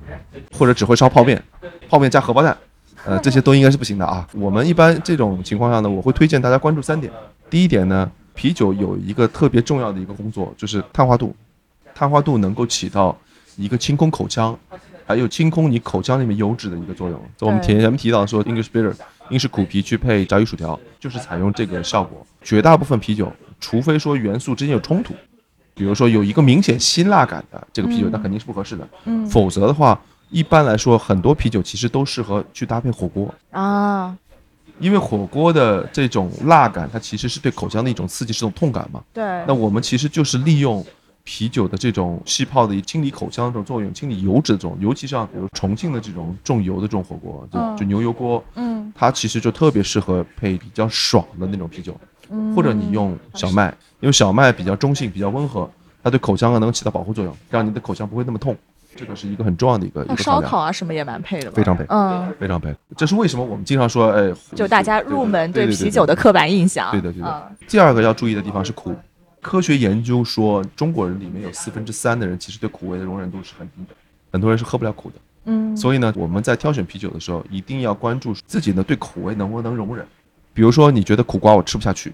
[0.58, 1.42] 或者只会烧泡面，
[1.90, 2.58] 泡面加荷包蛋，
[3.06, 4.26] 呃，这些都应该是不行的啊。
[4.34, 7.12] 我们一般这种情况下呢，我会推荐大家关注三点。
[7.50, 11.36] 第一点呢，啤酒有一个特别重要的一个工作，就是碳化度，
[11.94, 13.16] 碳化度能够起到
[13.58, 14.58] 一个清空口腔，
[15.06, 17.20] 还有清空你口腔里面油脂的一个作用。
[17.42, 18.94] 我们对前前面提到说，English bitter，
[19.30, 22.26] 英式苦啤去配炸鱼薯条，就是采用这个效果。
[22.42, 25.14] 绝大部分啤酒，除非说元素之间有冲突，
[25.74, 28.88] 比如说有一个明显辛辣感的这个啤酒，嗯那肯定是不合适的。
[29.06, 34.16] 嗯否则的话，一般来说，很多啤酒其实都适合去搭配火锅，啊，
[34.80, 39.02] 因为火锅的这种辣感，它其实是对口腔的一种刺激，是种痛感嘛。
[39.14, 40.86] 对，那我们其实就是利用
[41.24, 51.96] 啤酒的这种气泡的清理口腔的这种作用，清理油脂的这种，尤其像比如重庆的这种重油的这种火锅，就嗯就牛油锅，嗯它其实就特别适合配比较爽的那种啤酒，
[52.30, 55.70] 嗯，或者你用小麦，因为小麦比较中性，比较温和，
[56.04, 58.56] 它对口腔啊能起到保护作用，让你的口腔不会那么痛，
[58.96, 60.18] 这个是一个很重要的一个一个。
[60.18, 61.54] 烧烤啊什么也蛮配的吧？
[61.56, 66.14] 非常配嗯，非常配，这是为什么我们经常说，哎，就大家入门对啤酒的。
[66.14, 66.92] 刻板印象。
[66.92, 68.94] 对的对的嗯第二个要注意的地方是苦。
[69.44, 73.94] 科学研究说，中国人里面有四分之三的人其实对苦味的容忍度是很低的，
[74.32, 75.16] 很多人是喝不了苦的。
[75.46, 80.04] 嗯，所以呢，我们在挑选啤酒的时候，一定要关注自己呢对苦味能不能容忍。
[80.54, 82.14] 比如说，你觉得苦瓜我吃不下去，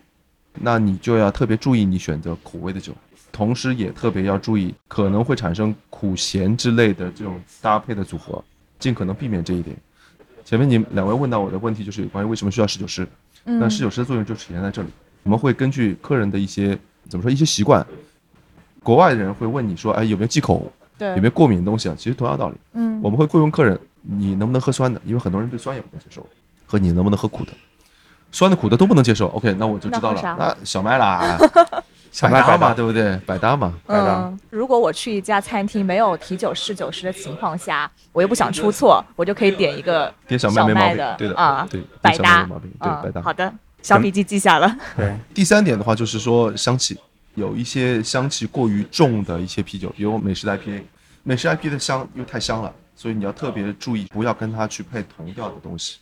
[0.55, 2.91] 那你就要特别注意你选择苦味的酒，
[3.31, 8.43] 同时也特别要注意可能会产生苦咸之类的这种搭配的组合，
[8.79, 9.77] 尽可能避免这一点。
[10.43, 13.07] 前面你两位问到我的问题就是有关于为什么需要侍酒师，
[13.43, 14.89] 那侍酒师的作用就体现在这里。
[15.21, 16.75] 我们会根据客人的一些
[17.09, 17.85] 怎么说一些习惯，
[18.83, 21.09] 国外的人会问你说，哎有没有忌口，对。
[21.09, 21.95] 有没有过敏的东西啊？
[21.97, 22.99] 其实同样道理，嗯。
[23.01, 25.01] 我们会会问客人，你能不能喝酸的？
[25.05, 26.25] 因为很多人对酸也不能接受，
[26.65, 27.51] 和你能不能喝苦的，
[28.31, 29.27] 酸的苦的都不能接受。
[29.29, 30.21] OK，那我就知道了。
[30.21, 31.37] 那，那小麦啦，
[32.11, 33.15] 小麦嘛，对不对？
[33.25, 34.25] 百搭嘛，百搭。
[34.25, 42.43] 嗯，如果我去一家餐厅没有啤酒试酒师的情况下，我又不想出错，我就可以点一个点小麦的，对的啊，对，百搭。
[42.45, 43.21] 对，嗯百搭。
[43.21, 44.77] 好的，小笔记记下了。
[44.95, 46.97] 对，第三点的话就是说香气，
[47.35, 50.81] 有一些香气过于重的一些啤酒，比如美式的 IPA，
[51.23, 55.97] 美式 IPA 的香又太香了，所以你要特别注意，不要跟它去配同调的东西，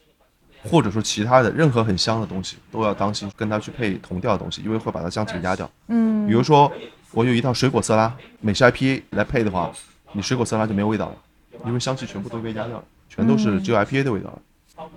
[0.63, 5.69] 或者说其他的任何很香的东西都要当心跟它去配同调的东西，因为会把它香气给压掉。
[5.87, 6.71] 嗯比如说
[7.11, 9.71] 我有一套水果色拉，美式 IPA 来配的话，
[10.11, 11.15] 你水果色拉就没有味道了，
[11.65, 14.41] 因为香气全部都被压掉了，全都是只有 IPA 的味道了。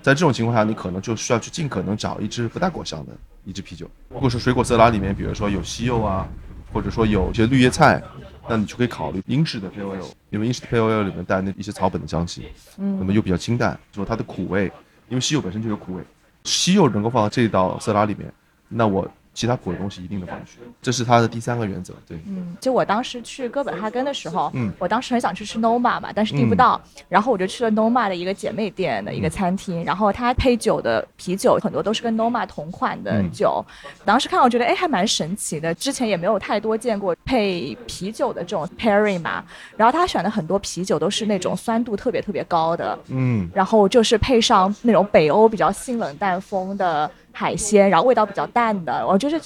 [0.03, 3.13] 在这种情况下，你可能就需要去尽可能找一支不带果香的
[3.45, 3.89] 一支啤酒。
[4.09, 6.29] 如果是水果色拉里面，比如说有西柚啊，
[6.73, 8.03] 或者说有一些绿叶菜，
[8.49, 12.47] 那你就可以考虑英式的 Pale Ale，因为英式的 Pale Ale 里面带那一些草本的香气，
[12.79, 14.71] 嗯那么又比较清淡，说它的苦味，
[15.09, 16.03] 因为西柚本身就有苦味，
[16.45, 18.33] 西柚能够放到这道色拉里面，
[18.69, 21.95] 那我其他苦的东西一定的放进去，这是它的第三个原则。
[22.07, 24.71] 对，嗯，就我当时去哥本哈根的时候，嗯。
[24.79, 33.31] 我当时很想去吃 Noma 嘛，但是订不到，然后我就去了 Noma 的一个姐妹店的一个餐厅，然后它配酒的啤酒很多都是跟 Noma 同款的嗯。
[33.31, 33.65] 酒，
[34.05, 39.45] 当时看我觉得哎还蛮神奇的，之前也没有太多见过配啤酒的这种 pairing 嘛，
[39.77, 49.41] 然后他选的很多啤酒都是那种酸度特别特别高的，嗯，然后就是配上那种北欧比较性冷淡风的海鲜，然后味道比较淡的，我觉得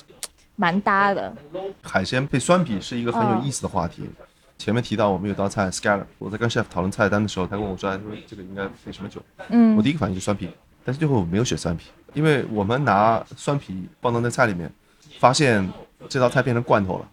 [0.56, 1.34] 蛮搭的。
[1.82, 4.08] 海鲜配酸啤是一个很有意思的话题。
[4.56, 9.20] 前面提到我们有道菜 scallop，我在跟 chef 讨论菜单的时候，他跟我说：“哎，他说这个应该配什么酒？”
[9.50, 10.48] 嗯我第一个反应就是酸啤，
[10.84, 14.72] 但是最后我没有选酸啤，因为我们拿酸啤放到那菜里面，
[15.18, 15.68] 发现
[16.08, 17.08] 这道菜变成罐头了。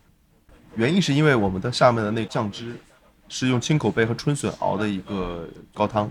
[0.75, 2.75] 原因是因为我们的下面的那个酱汁
[3.27, 6.09] 是用青口贝和春笋熬的一个高汤，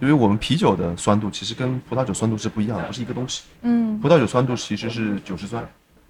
[0.00, 3.44] 因为我们啤酒的酸度其实跟葡萄酒酸度是不一样的，不是一个东西。
[3.62, 5.66] 嗯葡萄酒酸度其实是酒石酸，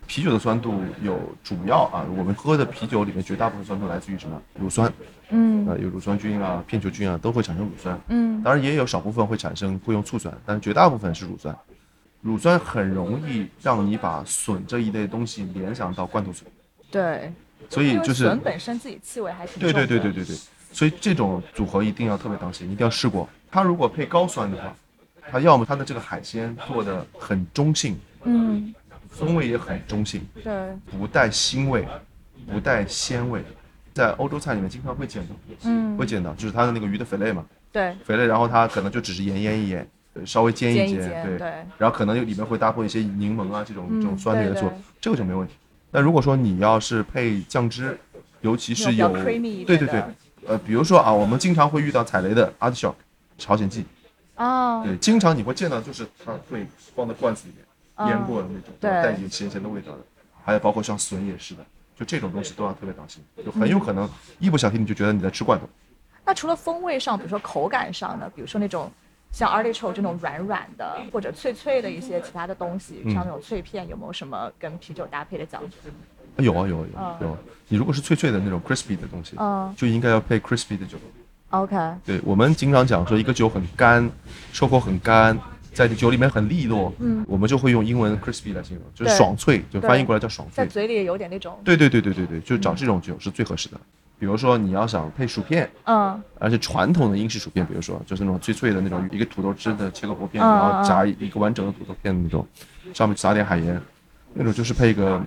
[0.06, 4.40] 啤酒的酸度有主要啊，我们喝的啤酒里面绝大部分酸度来自于什么？
[4.58, 4.92] 乳酸，
[5.30, 7.98] 嗯呃，有乳酸菌啊、片球菌啊，都会产生乳酸。
[8.08, 11.54] 嗯当然也有少部分会产生会用醋酸，但绝大部分是乳酸。
[12.20, 16.48] 乳酸很容易让你把笋这一类东西联想到罐头笋，
[16.90, 17.30] 对，
[17.68, 19.86] 所以就是笋本身自己气味还挺对重的。
[19.86, 20.36] 对对对对对，
[20.72, 23.28] 所以这种组合一定要特别当心，一定要试过。
[23.54, 24.74] 它如果配高酸的话，
[25.30, 28.74] 它要么它的这个海鲜做的很中性，嗯，
[29.08, 30.52] 风味也很中性，对，
[30.90, 31.86] 不带腥味，
[32.50, 33.44] 不带鲜味。
[33.92, 35.96] 在欧洲菜里面经常会见到，嗯。
[35.96, 44.68] 会见到，就是它的那个鱼的肥类嘛，对，肥类，然后它可能就只是盐腌一腌，呃稍微煎一煎，对，对，然后可能里面会搭配一些柠檬啊这种、嗯这种酸的元素
[45.00, 45.54] 这个就没问题。
[45.92, 47.96] 但如果说你要是配酱汁，
[48.40, 50.02] 尤其是有对对对，
[50.44, 52.94] 呃，比如说啊，我们经常会遇到踩雷的 artichoke
[53.38, 53.84] 朝鲜蓟，
[54.36, 58.90] 哦，对，经常你会见到就是它会放在罐子里面腌过的那种，对。
[58.90, 59.98] 带一点咸咸的味道的，
[60.44, 61.64] 还有包括像笋也是的，
[61.96, 65.68] 就这种东西都要特别当心，就很有可能一不小心你就觉得你在吃罐头。
[66.24, 68.90] 那除了风味上，比如说口感上呢，比如说那种
[69.30, 75.76] 像 artichoke 这种软软的或者脆脆的一些其他的东西，嗯像那种脆片，有没有什么跟啤酒搭配的讲究？
[76.38, 79.72] 有啊有啊有嗯啊有啊，你如果是脆脆的那种 crispy 的东西，嗯。
[79.76, 80.98] 就应该要配 crispy 的酒。
[81.62, 84.10] ，OK，对我们经常讲说一个酒很干，
[84.52, 85.38] 收口很干，
[85.72, 90.64] 在酒里面很利落，嗯我们就会用英文 crispy 来形容，就是爽脆，就翻译过来叫爽脆。
[90.64, 93.80] 在嘴里有点那种，对对对对对对，就找这种酒是最合适的。
[94.16, 102.46] 比如说你要想配薯片，嗯而且传统的英式薯片，比如说就是那种脆脆的那种，一个土豆汁的切个薄片，嗯然后夹一个完整的土豆片的那种，
[102.94, 103.80] 上面撒点海盐，
[104.32, 105.20] 那种就是配一个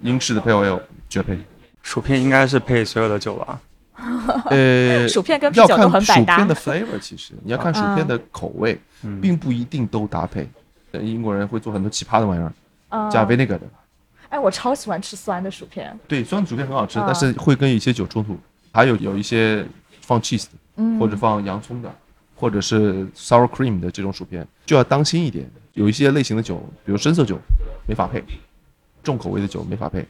[0.00, 1.38] 英式的 pale ale 绝配。
[1.82, 3.60] 薯片应该是配所有的酒吧？
[4.50, 10.48] 呃，薯片跟啤酒都要看很百搭薯片的 flavor，其实 你要看薯片的口味，嗯并不一定都搭配。
[10.92, 12.52] 呃英国人会做很多奇葩的玩意儿，
[12.88, 13.60] 嗯，加 vinegar 的。
[14.28, 18.38] 哎，我超喜欢吃酸的薯片，对，酸的薯片很好吃，嗯但是会跟一些酒冲突。
[18.72, 19.64] 还有有一些
[20.00, 20.46] 放 cheese
[20.98, 21.92] 或者放洋葱的，
[22.36, 25.48] 或者是 sour cream 的这种薯片，就要当心一点。
[25.74, 27.38] 有一些类型的酒，比如深色酒，
[27.86, 28.20] 没法配；
[29.02, 30.04] 重口味的酒没法配。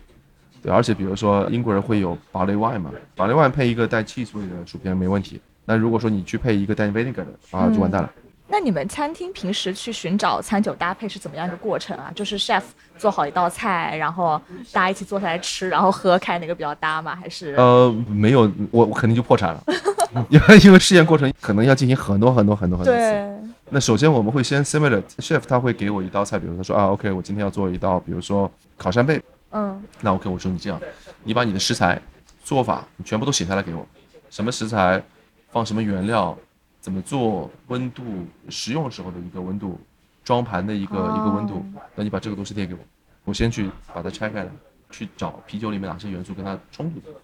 [0.63, 5.41] 对，而且比如说英国人会有 barley wine 嘛，barley wine 配一个带 cheese 味的薯片没问题。
[5.65, 8.11] 那如果说你去配一个带 vinegar 的啊，就完蛋了。
[8.53, 12.11] 那你们餐厅平时去寻找餐酒搭配是怎么样一个过程啊？
[12.17, 12.63] 就是 chef
[12.99, 14.41] 做好一道菜，然后
[14.73, 17.15] 大家一起坐下来吃，然后喝，看哪个比较搭吗？
[17.15, 17.55] 还是？
[17.55, 19.63] 呃，没有，我我肯定就破产了，
[20.31, 23.53] 因为因为试验过程可能要进行很多很多很多很多次。
[23.73, 30.81] 那首先我们会先 simulate chef 他会给我一道菜，比如他说啊，OK，我今天要做一道，比如说烤扇贝，嗯那 OK，我说你这样，
[31.25, 32.01] 你把你的食材、
[32.45, 33.87] 做法你全部都写下来给我，
[34.31, 35.03] 什么食材，
[35.51, 36.37] 放什么原料，
[36.81, 38.05] 怎么做，温度，
[38.49, 39.79] 食用时候的一个温度，
[40.25, 42.81] 装盘的一个、一个温度，那你把这个东西列给我，
[43.25, 44.51] 我先去把它拆开来，
[44.91, 47.17] 去找啤酒里面哪些元素跟它冲突的，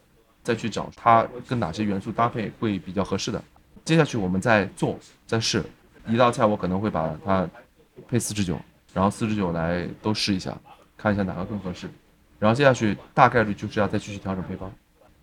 [0.42, 3.40] 再去找它跟哪些元素搭配会比较合适的。
[3.84, 5.64] 接下去我们再做再试，
[6.08, 7.48] 一道菜我可能会把它
[8.08, 8.58] 配四支酒，
[8.92, 10.56] 然后四支酒来都试一下，
[10.96, 11.88] 看一下哪个更合适。
[12.38, 14.70] 然后接下去大概率就是要再继续调整配方，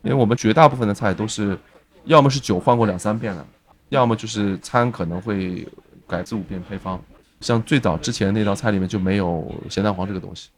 [0.02, 1.58] 因为我们绝大部分的菜都是，
[2.06, 3.46] 要么是酒换过两三遍了，
[3.90, 5.68] 要么就是餐可能会
[6.08, 7.02] 改四五遍配方。
[7.42, 10.50] 像最早之前那道菜里面就没有咸蛋黄这个东西，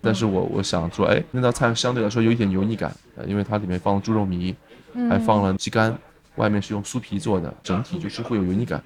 [0.00, 4.54] 但是我我想说，哎，那道菜相对来说有一点油腻感，呃因为它里面放了猪肉糜，
[5.08, 5.98] 还放了鸡肝，
[6.36, 8.82] 外面是用酥皮做的，整体就是会有油腻感。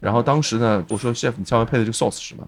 [0.00, 2.46] 然后当时呢，我说 chef，你上面配的这个 sauce 是什么？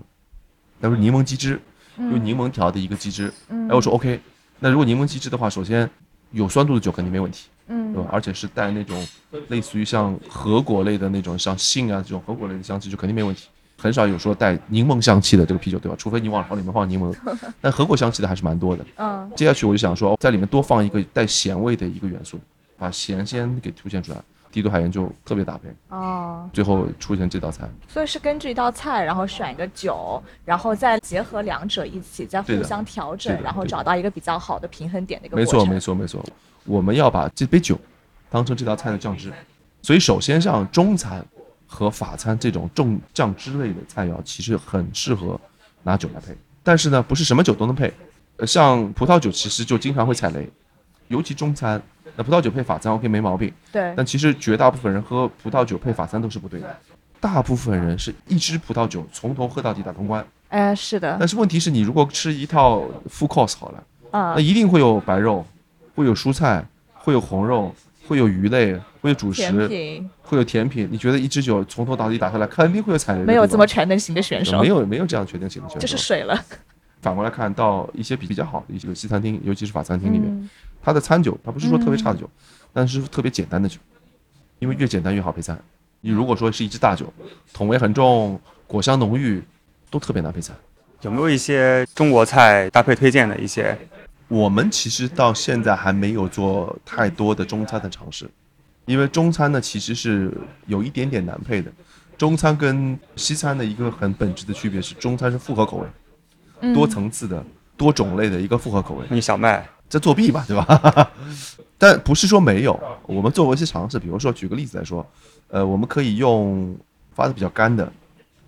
[0.80, 1.60] 他说柠檬鸡汁，
[1.98, 3.32] 用柠檬调的一个鸡汁。
[3.50, 4.20] 哎，我说 OK，
[4.60, 5.88] 那如果柠檬鸡汁的话，首先
[6.32, 8.08] 有酸度的酒肯定没问题，嗯对吧？
[8.12, 9.06] 而且是带那种
[9.48, 13.48] 类似于像核果类的那种，像杏啊这种核果类的香气，就肯定没问题。
[13.80, 15.94] 很少有说带柠檬香气的这个啤酒，对吧？
[15.96, 17.14] 除非你往往里面放柠檬，
[17.60, 18.84] 但核果香气的还是蛮多的。
[18.96, 22.40] 嗯接下去我就想说，在里面多放一个带咸味的一个元素，
[22.76, 24.18] 把咸鲜给凸显出来，
[24.50, 25.68] 低度海盐就特别搭配。
[25.88, 36.24] 哦，最后出现这道菜，所以是根据一道菜，然后选一个酒，然后再结合两者一起，再互相调整然后找到一个比较好的平衡点的一个没错没错没错，
[36.64, 37.78] 我们要把这杯酒
[38.30, 39.32] 当成这道菜的酱汁，
[39.82, 41.24] 所以首先像中餐
[41.66, 45.38] 和法餐这种重酱汁类的菜肴，其实很适合
[45.82, 46.36] 拿酒来配。
[46.62, 47.92] 但是呢，不是什么酒都能配，
[48.36, 50.46] 呃，像葡萄酒其实就经常会踩雷，
[51.06, 51.80] 尤其中餐，
[52.18, 56.76] 那葡萄酒配法餐 OK 没毛病，对但其实绝大部分人喝葡萄酒配法餐都是不对的，
[57.20, 60.26] 大部分人是一支葡萄酒从头喝到底打通关。
[60.48, 63.84] 哎，是的，但是问题是你如果吃一套 full course 好了。
[64.10, 65.46] 啊那，一定会有白肉，
[65.94, 67.72] 会有蔬菜，会有红肉，
[68.08, 70.88] 会有鱼类，会有主甜食，品会有甜品。
[70.90, 73.22] 你觉得一支酒从头到底打下来，肯定会有踩雷。
[73.22, 75.86] 没有这么全能型的选手没，有没有这样全能型的选手。
[75.86, 76.42] 就是水了。
[77.00, 80.48] 反过来看到一些比比较好的一些西餐厅，尤其是法餐厅里面，嗯
[80.88, 82.26] 它的餐酒它不是说特别差的酒，
[82.72, 83.76] 但是特别简单的酒，
[84.58, 85.60] 因为越简单越好配餐。
[86.00, 87.12] 你如果说是一支大酒，
[87.52, 89.42] 桶味很重，果香浓郁，
[89.90, 90.56] 都特别难配餐。
[91.02, 93.76] 有没有一些中国菜搭配推荐的一些？
[94.28, 98.26] 我们其实到现在还没有做太多的中餐的尝试，
[98.86, 100.32] 因为中餐呢其实是
[100.66, 101.70] 有一点点难配的。
[102.16, 105.86] 中餐跟西餐的一个很本质的区别是，中餐是复合口味，
[106.60, 107.44] 嗯多层次的、
[107.76, 111.10] 多种类的一个复合口味，你小麦，在作弊吧，对吧？
[111.78, 115.06] 但不是说没有，我们做过一些尝试，比如说举个例子来说，
[115.48, 116.76] 呃，我们可以用
[117.14, 117.90] 发的比较干的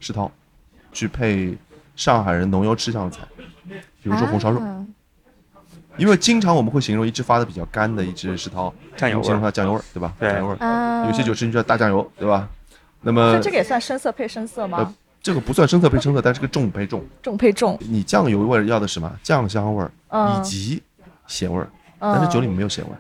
[0.01, 0.31] 世涛
[0.93, 1.57] 去配
[1.97, 3.23] 上海人浓油赤酱的菜，
[4.03, 4.61] 比如说红烧肉。
[4.61, 4.85] 啊
[5.99, 10.15] 因为经常我们会形容一只发的比较干的一只世涛，酱油味形容儿，它酱油味儿，对吧？
[10.19, 10.57] 对酱油味儿。
[10.65, 12.49] 啊，有些酒吃进去叫大酱油，对吧？
[13.03, 14.95] 那么这个也算深色配深色吗呃？
[15.21, 17.05] 这个不算深色配深色，但是个重配重。
[17.21, 19.13] 重配重，你酱油味要的是什么？
[19.23, 20.83] 酱香味儿嗯以及
[21.31, 21.69] 咸味儿，
[22.01, 22.99] 嗯但是酒里面没有咸味儿。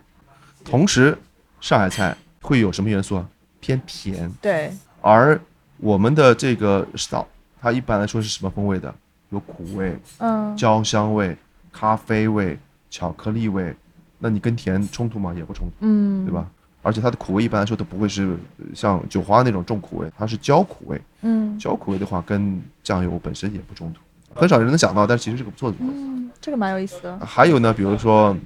[0.64, 1.16] 同时，
[1.61, 3.29] 上海菜会有什么元素啊？
[3.61, 5.38] 偏甜，对，而
[5.79, 7.27] 我们的这个 style
[7.61, 8.95] 它一般来说是什么风味的？
[9.31, 11.37] 有苦味、嗯，焦香味、
[11.71, 13.75] 咖啡味、巧克力味。
[14.19, 15.33] 那你跟甜冲突吗？
[15.35, 15.73] 也不冲突。
[15.81, 16.33] 嗯，对？
[16.33, 16.47] 吧？
[16.83, 21.00] 而且它的苦味一般来说都不会是呃像酒花那种重苦味，它是焦苦味。
[21.23, 24.00] 嗯焦苦味的话，跟酱油本身也不冲突，
[24.35, 25.92] 很少人能想到，但是其实是个不错的组合。
[25.94, 27.19] 嗯，这个蛮有意思的。
[27.25, 28.37] 还有呢，比如说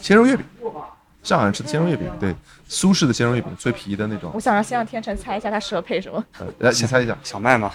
[0.00, 0.44] 鲜肉月饼，
[1.22, 2.34] 上海人吃的鲜肉月饼，对，
[2.68, 4.30] 苏式的鲜肉月饼，脆皮的那种。
[4.34, 4.40] 我。
[4.40, 7.72] 想让先让天成猜一下他适合配什么，呃，来，你猜一下，小麦吗？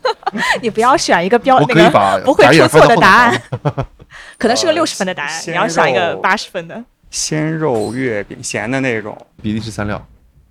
[0.62, 3.42] 你不要选一个标我那个可以把不会出错的答案，
[4.38, 6.84] 可能是个六十分的答案，鲜你要选一个八十分的。
[7.10, 9.16] 鲜肉月饼，咸的那种。
[9.40, 10.06] 比利时三料，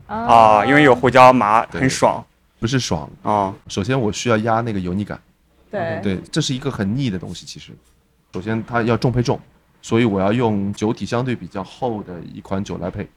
[0.07, 2.23] 啊，因为有胡椒麻，很爽。
[2.59, 3.07] 不是爽。
[3.21, 3.53] 啊。
[3.67, 5.19] 首先我需要压那个油腻感，
[5.69, 5.99] 对。
[6.01, 7.45] 对，这是一个很腻的东西。
[7.45, 7.71] 其实，
[8.35, 9.39] 首先它要重配重，
[9.81, 13.07] 所以我要用酒体相对比较厚的一款酒来配。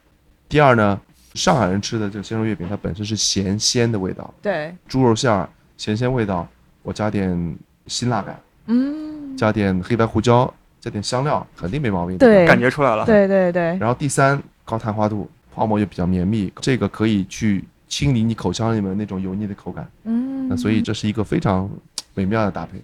[0.49, 1.01] 第二呢，
[1.35, 6.47] 上海人吃的这个鲜肉月饼，它本身是咸鲜的味道，对，猪肉馅儿咸鲜味道，
[6.85, 7.59] 我加点
[7.89, 12.17] 辛辣感，嗯，加点黑白胡椒，加点香料，肯定没毛病。
[12.17, 13.05] 对感觉出来了。
[13.05, 19.91] 对对对，然后第三，高碳化度，泡沫也比较绵密，这个可以去清理你口腔里面那种油腻的口感。
[20.05, 21.69] 嗯，那所以这是一个非常
[22.15, 22.81] 美妙的搭配。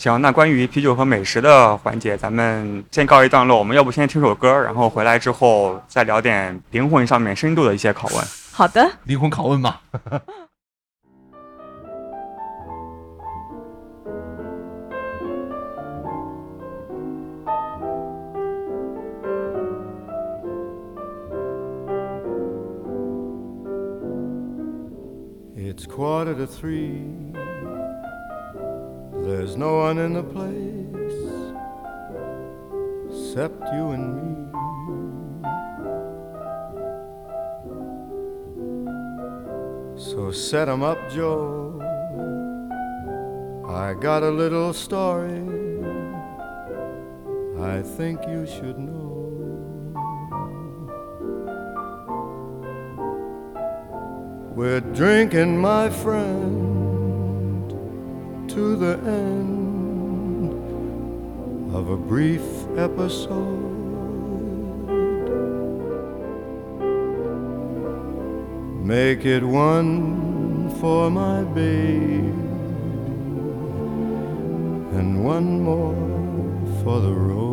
[0.00, 3.58] 行，那关于啤酒和美食的环节，咱们先告一段落。
[3.58, 8.24] 我们要不先听首歌，然后回来之后再聊点灵魂上面深度的一些拷问。
[8.50, 9.76] 好的，灵魂拷问嘛。
[25.58, 27.02] It's quarter to three.
[29.30, 31.14] There's no one in the place
[33.08, 34.32] except you and me.
[39.94, 41.80] So set 'em up, Joe.
[43.68, 45.44] I got a little story
[47.74, 49.14] I think you should know.
[54.56, 56.69] We're drinking, my friend,
[58.54, 60.50] to the end
[61.72, 62.42] of a brief
[62.76, 63.70] episode.
[68.84, 72.34] Make it one for my babe
[74.98, 75.94] and one more
[76.82, 77.50] for the road.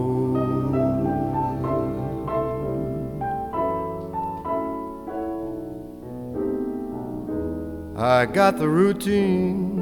[7.95, 9.76] I got the routine.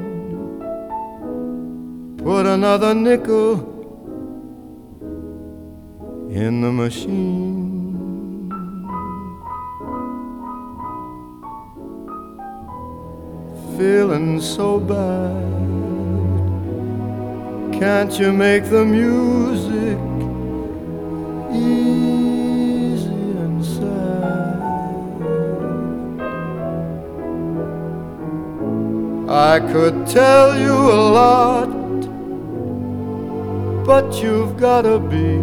[2.26, 3.52] Put another nickel
[6.28, 8.50] in the machine.
[13.78, 15.44] Feeling so bad.
[17.78, 19.96] Can't you make the music
[21.54, 23.06] easy
[23.44, 24.58] and sad?
[29.30, 31.75] I could tell you a lot,
[33.86, 35.38] but you've gotta be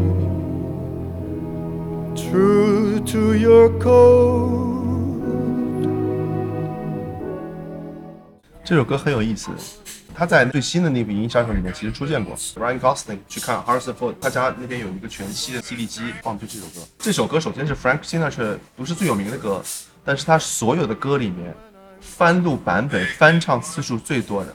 [2.14, 4.74] true to your code.
[8.66, 9.50] 这首歌很有意思，
[10.14, 12.36] 他在最新的那部《银翼杀手》里面其实出现过。
[12.36, 16.82] Ryan Gosling 去看 Harrison Ford，他家那边有一个全息的 CD 机，放的就这首歌。
[17.00, 19.62] 这首歌首先是 Frank Sinatra 不是最有名的歌，
[20.04, 21.56] 但是他所有的歌里面
[22.02, 24.54] 翻录版本、翻唱次数最多的，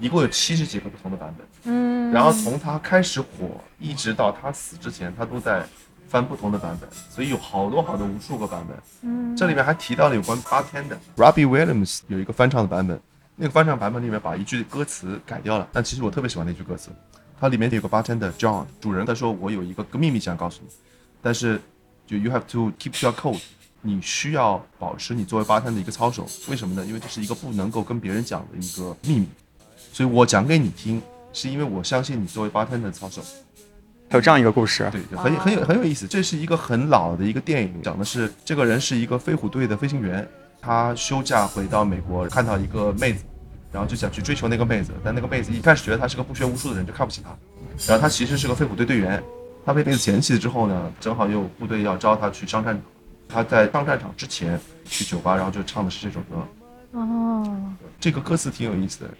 [0.00, 1.46] 一共有七十几个不同的版本。
[1.64, 5.64] 嗯，然后从他开始火一直到他死之前，他都在
[6.08, 8.76] 翻不同的版本，所以有好多好多无数个版本。
[9.02, 13.00] 嗯这里面还提到了有关八天的 Robbie Williams 有一个翻唱的版本，
[13.36, 16.90] 那个翻唱版本里面把一句歌词改掉了，但其实我特别喜欢那句歌词，
[17.38, 20.68] 它里面有个 bartender John 主人他说我有一个秘密想告诉你，
[21.22, 21.60] 但是
[22.06, 23.40] 就 you have to keep your code，
[23.82, 26.84] 你需要保持你作为 bartender 的一个操守，为什么呢？
[26.84, 29.28] 因为这是一个不能够跟别人讲的一个秘密，
[30.00, 33.20] 所以我讲给你听，是因为我相信你作为 bartender 的操守。
[34.08, 36.06] 还有这样一个故事，对，很很有很有意思。
[36.08, 40.26] 这是一个很老的一个电影，讲的是这个人是一个飞虎队的飞行员，
[40.58, 43.24] 他休假回到美国，看到一个妹子，
[43.70, 47.36] 然后就想去追求那个妹子，但那个妹子一开始觉得他是个不学无术的人，就看不起他。
[47.86, 49.22] 然后他其实是个飞虎队队员，
[49.66, 52.82] 他被妹子嫌弃了之后呢，正好有部队要招他去上战场，
[53.28, 56.98] 他在上战场之前去酒吧，然后就唱的是这首歌。
[56.98, 59.10] 哦，这个歌词挺有意思的。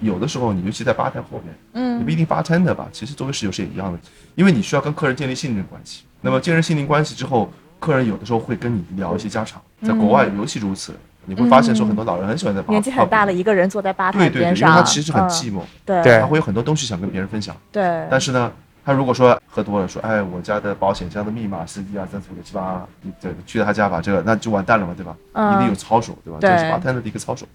[0.00, 3.98] 有的时候，你尤其在吧台后面，嗯你不一定 bartender 吧，其实作为侍酒师也一样的，
[4.34, 6.04] 因为你需要跟客人建立信任关系。
[6.20, 10.92] 那么建立信任关系之后，客人有的时候会跟你聊一些家常，在国外尤其如此。
[11.26, 17.56] 你会发现说，很多老人很喜欢在吧年纪很大的一个人坐在吧台对对对，因为，他其实很嗯寂寞，对对他会有很多东西想跟别人分享。
[17.72, 18.52] 对，但是呢，
[18.84, 25.16] 他如果说喝多了，说，哎，我家的保险箱的密码是一二三四五六七八，你对去他家把这个，那就完蛋了嘛，对吧？
[25.32, 26.38] 嗯一定有操守，对吧？
[26.38, 27.46] 对这是 bartender 的一个操守。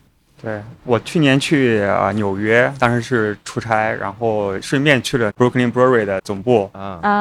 [0.42, 6.72] 对我去年去啊纽约，当时是出差，然后顺便去了 Brooklyn Brewery 的总部，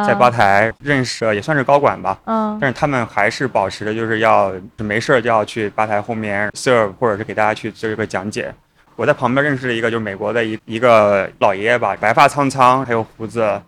[0.07, 8.55] 在吧台认识了也算是高管吧，嗯但是他们还是保持着就是要没事儿就要去吧台后面 serve，或者是给大家去做一个讲解。
[8.95, 13.61] 我在旁边认识了一个就是美国的一一个老爷爷吧，白发苍苍，还有胡子，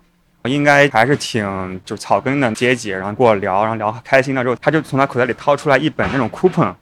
[0.45, 2.91] 应该还是挺就草根的阶级。
[2.91, 6.75] 然后跟我聊，然后聊开心了之后，他就从他口袋里掏出来一本那种 coupon。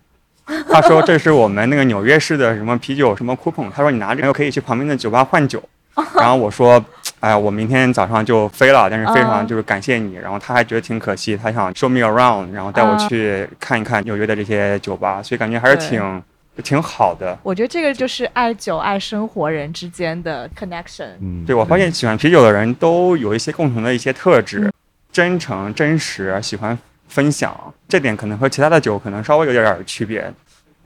[0.70, 5.62] 他说这是我们那个纽约市的什么啤酒什么 coupon，他说你拿这个可以去旁边的酒吧换酒。
[6.14, 6.82] 然后我说，
[7.18, 10.14] 哎呀，我明天早上就飞了，但是非常嗯就是感谢你。
[10.14, 16.22] 然后他还觉得挺可惜，他想 show me around，然后带我嗯去看一看纽约的这些酒吧，所以感觉还是挺
[16.62, 17.36] 挺好的。
[17.42, 21.09] 我觉得这个就是爱酒爱生活人之间的 connection。
[21.20, 24.72] 嗯，对我发现喜欢啤酒的人都有一些共同的一些特质，嗯
[25.11, 26.78] 真诚、真实，喜欢
[27.09, 30.32] 分享，这点可能和其他的酒可能稍微有点点区别。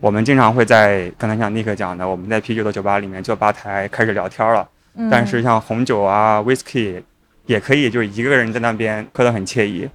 [0.01, 4.69] 我们经常会在刚才像尼克讲的，我们在啤酒的酒吧里面坐吧台开始聊天了。
[4.95, 7.03] 嗯但是像红酒啊、whisky
[7.47, 9.89] 也可以，就是一个人在那边喝得很惬意。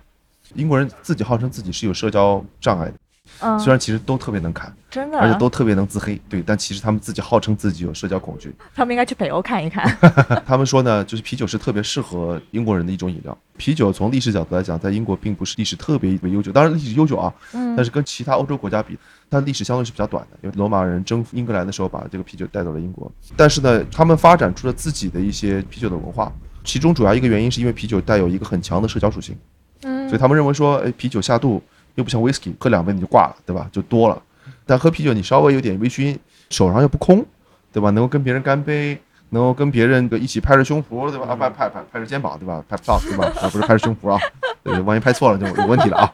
[0.56, 2.94] 英国人自己号称自己是有社交障碍的，
[3.42, 8.54] 嗯，虽然其实都特别能侃，真的，而且都特别能自黑，对，但其实他们自己号称自己有社交恐惧。
[8.76, 9.86] 他们应该去北欧看一看。
[10.46, 13.38] 他们说呢，就是啤酒是特别适合英国人的一种饮料。
[13.58, 18.98] 啤酒从历史角度来讲，在英国并不是历史特别特别悠久，当然历史悠久啊，嗯但是跟其他欧洲国家比，
[19.30, 20.38] 它历史相对是比较短的。
[20.42, 23.12] 因为罗马人征服英格兰的时候，把这个啤酒带到了英国。
[23.36, 26.32] 但是呢，他们发展出了自己的一些啤酒的文化，
[26.64, 29.36] 其中主要一个原因是因为啤酒带有一个很强的社交属性，
[29.82, 31.62] 嗯所以他们认为说，哎，啤酒下肚
[31.98, 33.68] 又不像 whisky，喝两杯你就挂了，对吧？
[33.72, 34.22] 就多了。
[34.66, 36.18] 但喝啤酒你稍微有点微醺，
[36.50, 37.26] 手上又不空，
[37.74, 37.90] 对吧？
[37.90, 41.26] 能够跟别人干杯，能够跟别人一起拍着胸脯，对吧？
[41.28, 42.64] 啊，拍拍拍拍着肩膀，对吧？
[42.70, 43.26] 拍不到，对吧？
[43.42, 44.20] 啊，不是拍着胸脯啊，
[44.64, 46.12] 对，万一拍错了就有问题了啊。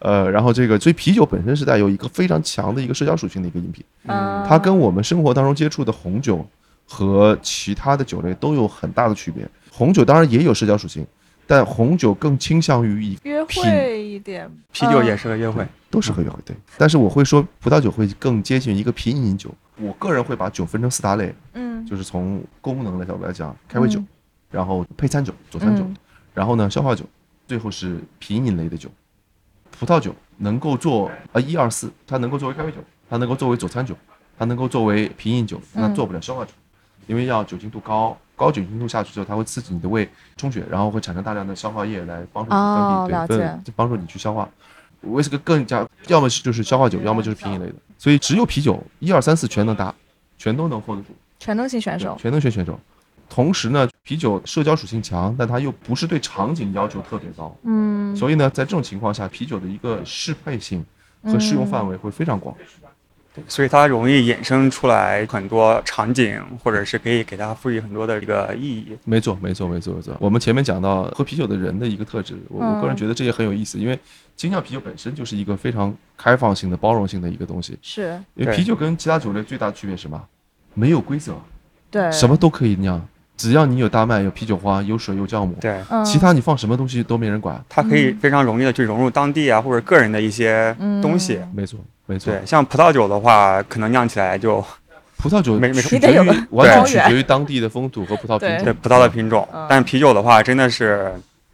[0.00, 6.44] 呃，然后这个，所以啤酒本身是带有一个非常强的一个社交属性的一个饮品，嗯，它跟我们生活当中接触的红酒
[6.88, 9.48] 和其他的酒类都有很大的区别。
[9.70, 11.06] 红酒当然也有社交属性，
[11.52, 15.62] 但红酒更倾向于以约品会一点，啤酒也适合约会。
[15.90, 16.56] 都适合约会，对。
[16.78, 19.54] 但是我会说，葡萄酒会更接近一个品饮酒。
[19.76, 24.06] 我个人会把酒分成四大类，嗯，就是从功能的角度来讲，开胃酒，嗯
[24.50, 25.94] 然后配餐酒、佐餐酒，嗯
[26.32, 27.04] 然后呢消化酒，
[27.46, 28.88] 最后是品饮类的酒。
[29.70, 32.78] 葡萄酒能够做呃一二四，它能够作为开胃酒，
[33.10, 33.94] 它能够作为佐餐酒，
[34.38, 36.52] 它能够作为品饮酒，那嗯做不了消化酒，
[37.06, 44.48] 因为要酒精度高，高酒精度下去之后，它会刺激你的胃充血，然后会产生大量的消化液来帮助你哦分泌，对了解分帮助你去消化。
[45.02, 49.94] 威士忌更加，要么是就是消化酒，要么就是品饮类的，所以只有啤酒一二三四全能搭，
[50.36, 51.10] 全都能 hold 得住。
[51.38, 52.76] 全能型选手，全能型选手。
[53.28, 60.84] 同时呢，啤酒社交属性强，但它又不是对场景要求特别高，嗯，所以呢，在这种情况下，啤酒的一个适配性
[61.22, 62.54] 和适用范围会非常广。
[63.48, 68.96] 所以它容易衍生出来很多场景，或者是可以给它赋予很多的一个意义。
[69.04, 70.14] 没错，没错，没错，没错。
[70.20, 73.98] 我们前面讲到喝啤酒的人的一个特质，我我个人嗯觉得这也很有意思，因为
[74.36, 77.78] 精酿啤酒本身就是一个非常开放性的、包容性的一个东西。
[77.80, 80.22] 是因为啤酒跟其他酒类最大的区别是什么？
[80.74, 81.34] 没有规则，
[81.90, 83.00] 对什么都可以酿，
[83.36, 87.62] 只要你有大麦、有啤酒花、有水、有酵母，对，嗯其他你放什么东西都没人管。
[87.68, 91.38] 它可以非常容易的去融入当地啊，或者个人的一些东西。
[91.42, 91.78] 嗯没错，
[92.12, 92.32] 没错。
[92.32, 94.64] 对，像葡萄酒的话，可能酿起来就
[95.16, 98.64] 葡萄酒没没取决于你得有个完全取决于当地的风土和葡萄品种。
[98.64, 101.12] 对葡萄的品种嗯，但啤酒的话真的是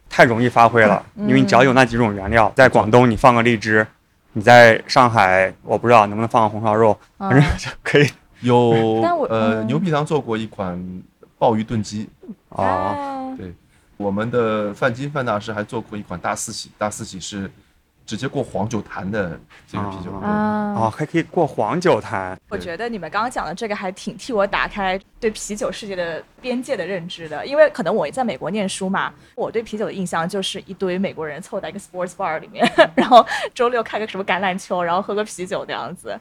[0.09, 3.85] 太容易发挥了，嗯因为你只要有那几种原料，在广东你放个荔枝，
[4.33, 8.09] 你在上海我不知道能不能放个红烧肉，反正嗯就可以
[8.41, 10.83] 有呃嗯牛皮糖做过一款
[11.37, 12.09] 鲍鱼炖鸡，
[12.49, 12.95] 啊。
[13.37, 13.53] 对
[13.97, 17.51] 我们的范金范大师还做过一款大四喜，大四喜是
[18.09, 20.11] 直接过黄酒坛的这个啤酒。
[20.13, 36.19] 啊还可以过黄酒坛，我觉得你们刚刚讲的这个还挺替我打开对啤酒世界的边界的认知的，因为可能我在美国念书嘛，我对啤酒的印象就是一堆美国人凑在一个 sports bar 里面， 然后周六开个什么橄榄球，然后喝个啤酒这样子。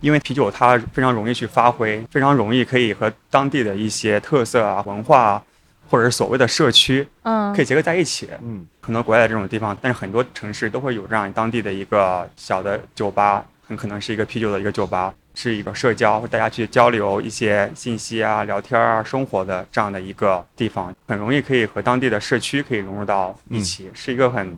[0.00, 5.42] 因为啤酒它非常容易去发挥，非常容易可以和当地的一些特色啊、文化啊，
[5.90, 8.28] 或者是所谓的社区嗯可以结合在一起。
[8.40, 24.56] 嗯，很多国外的这种地方，但是很多城市都会有这样当地的一个小的酒吧，很可能是一个啤酒的一个酒吧，是一个社交，或大家去交流一些信息啊、聊天啊、生活的这样的一个地方，很容易可以和当地的社区可以融入到一起，是一个很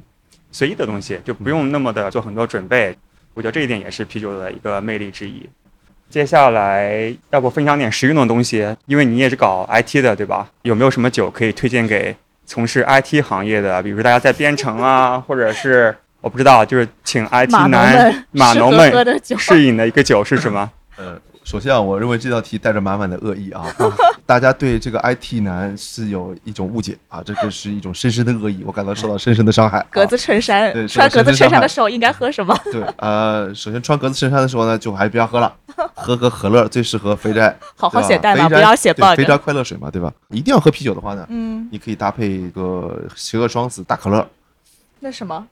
[0.50, 2.94] 随意的东西，就不用那么的做很多准备。
[3.34, 5.48] 我觉得这一点也是啤酒的一个魅力之一。
[6.12, 8.76] 接下来，要不分享点实用的东西？
[8.84, 10.46] 因为你也是搞 IT 的，对吧？
[10.60, 13.82] 有没有什么酒可以推荐给从事 IT 行业的？
[13.82, 20.70] 比如说大家在编程啊， 或者是我不知道，就是请 IT 男们码农们的酒适饮的一个酒是什么？
[20.98, 23.64] 呃，首先啊，我认为这道题带着满满的恶意啊，
[24.24, 29.86] 大家对这个 IT 男是有一种误解啊，这个是一种深深的恶意，我感到受到深深的伤害、啊。
[29.90, 32.56] 格子衬衫对，穿格子衬衫的时候应该喝什么？
[32.70, 35.54] 对，呃，首先穿格子衬衫的时候呢，就还不要喝了，
[35.94, 39.16] 喝个可乐最适合肥宅，好好写代码，不要写对 bug。
[39.16, 40.12] 肥宅快乐水嘛，对吧？
[40.28, 44.26] 一定要喝啤酒的话呢，嗯，你可以搭配一个邪恶双子大可乐，
[45.00, 45.44] 那什么？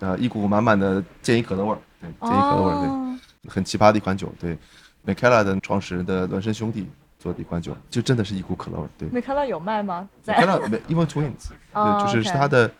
[0.00, 3.04] 呃，一股满满的健怡可乐味儿，对，健怡可乐味儿，对，哦
[3.48, 4.58] 很奇葩的一款酒，对
[5.06, 6.88] e l l a 的创始人的孪生兄弟
[7.18, 9.08] 做的一款酒，就真的是一股可乐味儿，对。
[9.10, 11.50] 美开拉有卖吗 e a 没，因为 Twins，
[12.04, 12.70] 就是是他的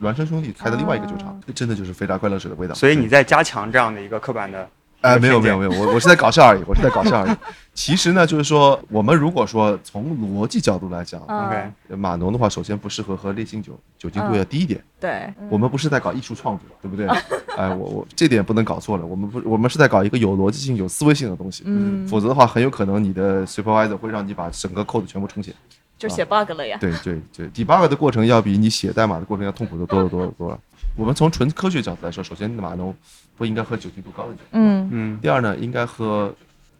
[0.00, 2.74] 孪生兄弟开的另外一个酒厂哦，真的就是非常快乐水的味道。
[2.74, 4.68] 所以你在加强这样的一个刻板的
[5.00, 7.36] 哎，没有没有没有，我我是在搞笑而已，我是在搞笑而已。
[7.72, 14.82] 其实呢，就是说，我们如果说从逻辑角度来讲，嗯 OK，码农的话，首先不适合喝烈性酒，酒精度要低一点。
[14.98, 17.06] 对，我们不是在搞艺术创作，对不对？
[17.56, 21.62] 哎，我我这点不能搞错了，我们不，我们是在搞一个有逻辑性、有思维性的东西。
[21.66, 25.54] 嗯，否则的话，很有可能你的 supervisor 会让你把整个 code 全部重写。
[25.96, 26.78] 就写 bug 了呀。
[26.80, 30.58] 对对对，debug 的过程要比你写代码的过程要痛苦的多得多得多了。
[30.98, 32.92] 我们从纯科学角度来说，首先码农
[33.36, 36.34] 不应该喝酒精度高的酒，嗯嗯第二呢，应该喝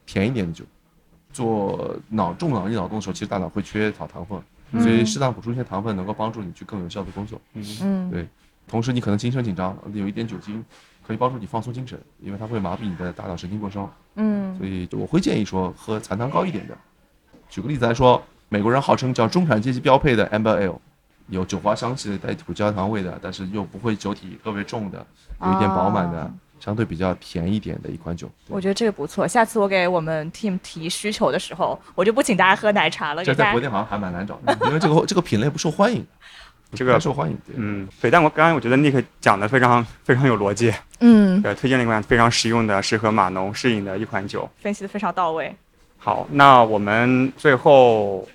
[0.07, 0.65] 甜一点的酒。
[1.33, 7.41] 做脑重脑力脑动的时候，其实大脑会缺少糖分，所以适当补充一些糖分，能够帮助你去更有效的工作。
[7.55, 8.27] 嗯对，
[8.67, 10.65] 同时你可能精神紧张，有一点酒精
[11.07, 13.89] 可以帮助你放松精神，因为它会麻痹你的大脑神经末梢。
[14.17, 16.77] 嗯所以我会建议说喝残糖高一点的。
[17.49, 20.77] 举个例子来说，美国人号称叫中产阶级标配的 Amber Ale，
[21.29, 25.07] 有酒花香气的，带土焦糖味的，但是又不会酒体特别重的，
[25.43, 28.29] 有一点饱满的，啊相对比较甜一点的一款酒。
[28.49, 29.29] 我觉得这个不错。
[29.29, 33.33] 下次我给我们 team 提需求的时候，我就不请大家喝奶茶了，这。
[33.33, 36.05] 在国内好像还蛮难找的，因为这个这个品类不受欢迎，
[36.75, 37.39] 这个受欢迎。
[37.47, 44.51] 对，嗯，对，但我刚刚我觉得 Nick 讲的非常非常有逻辑，嗯，呃，推荐了一款非常实用的、适合码农适应的一款酒。
[44.61, 45.55] 分析的非常到位。
[45.97, 48.29] 好，那我们最后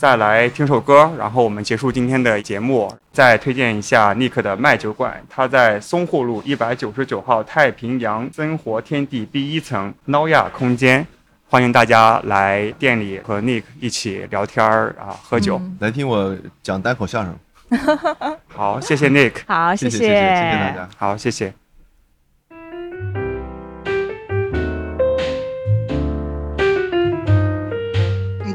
[0.00, 2.90] 再来听首歌，然后我们结束今天的节目。
[3.12, 11.06] 再推荐一下 Nick 的麦酒馆，它在淞沪路一百九十九号太平洋生活天地第一层 n o y a 空间，
[11.50, 15.58] 欢迎大家来店里和 Nick 一起聊天儿啊，喝酒。
[15.58, 17.38] 嗯来听我讲单口相声，
[18.48, 20.88] 好，谢谢 Nick， 好，谢谢谢谢谢谢大家。
[20.96, 21.52] 好，谢谢。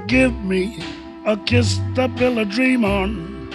[0.08, 0.95] Give me
[1.26, 3.50] a kiss to build a dream on,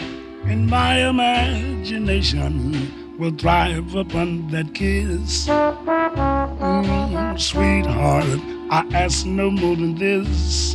[0.44, 5.46] and my imagination will thrive upon that kiss.
[5.46, 8.40] Mm, sweetheart,
[8.70, 10.74] I ask no more than this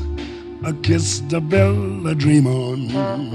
[0.63, 2.87] a kiss to build a dream on.
[2.87, 3.33] Mm.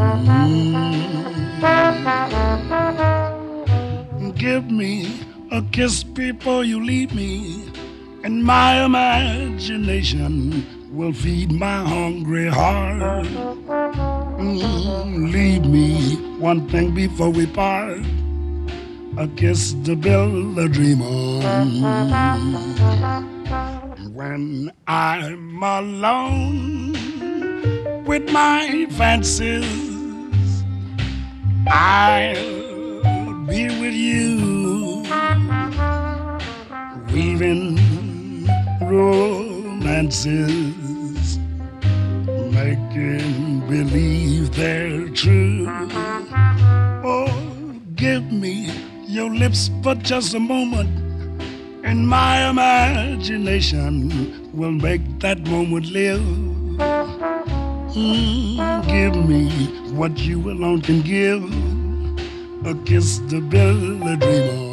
[4.39, 7.69] Give me a kiss before you leave me,
[8.25, 10.65] and my imagination
[11.01, 13.01] will feed my hungry heart.
[14.39, 18.01] Mm, leave me one thing before we part
[19.17, 21.41] a kiss to build a dream on.
[24.13, 26.93] When I'm alone
[28.05, 29.65] with my fancies,
[31.67, 32.35] I'll
[33.47, 35.03] be with you,
[37.11, 37.79] weaving
[38.83, 40.80] romances,
[42.65, 45.67] making believe they're true.
[47.03, 47.33] Oh,
[47.95, 48.71] give me
[49.07, 50.91] your lips for just a moment,
[51.85, 53.93] and my imagination
[54.53, 56.21] will make that moment live.
[57.97, 59.43] Mm, give me
[60.01, 61.43] what you alone can give
[62.67, 64.70] a kiss to build a dream on.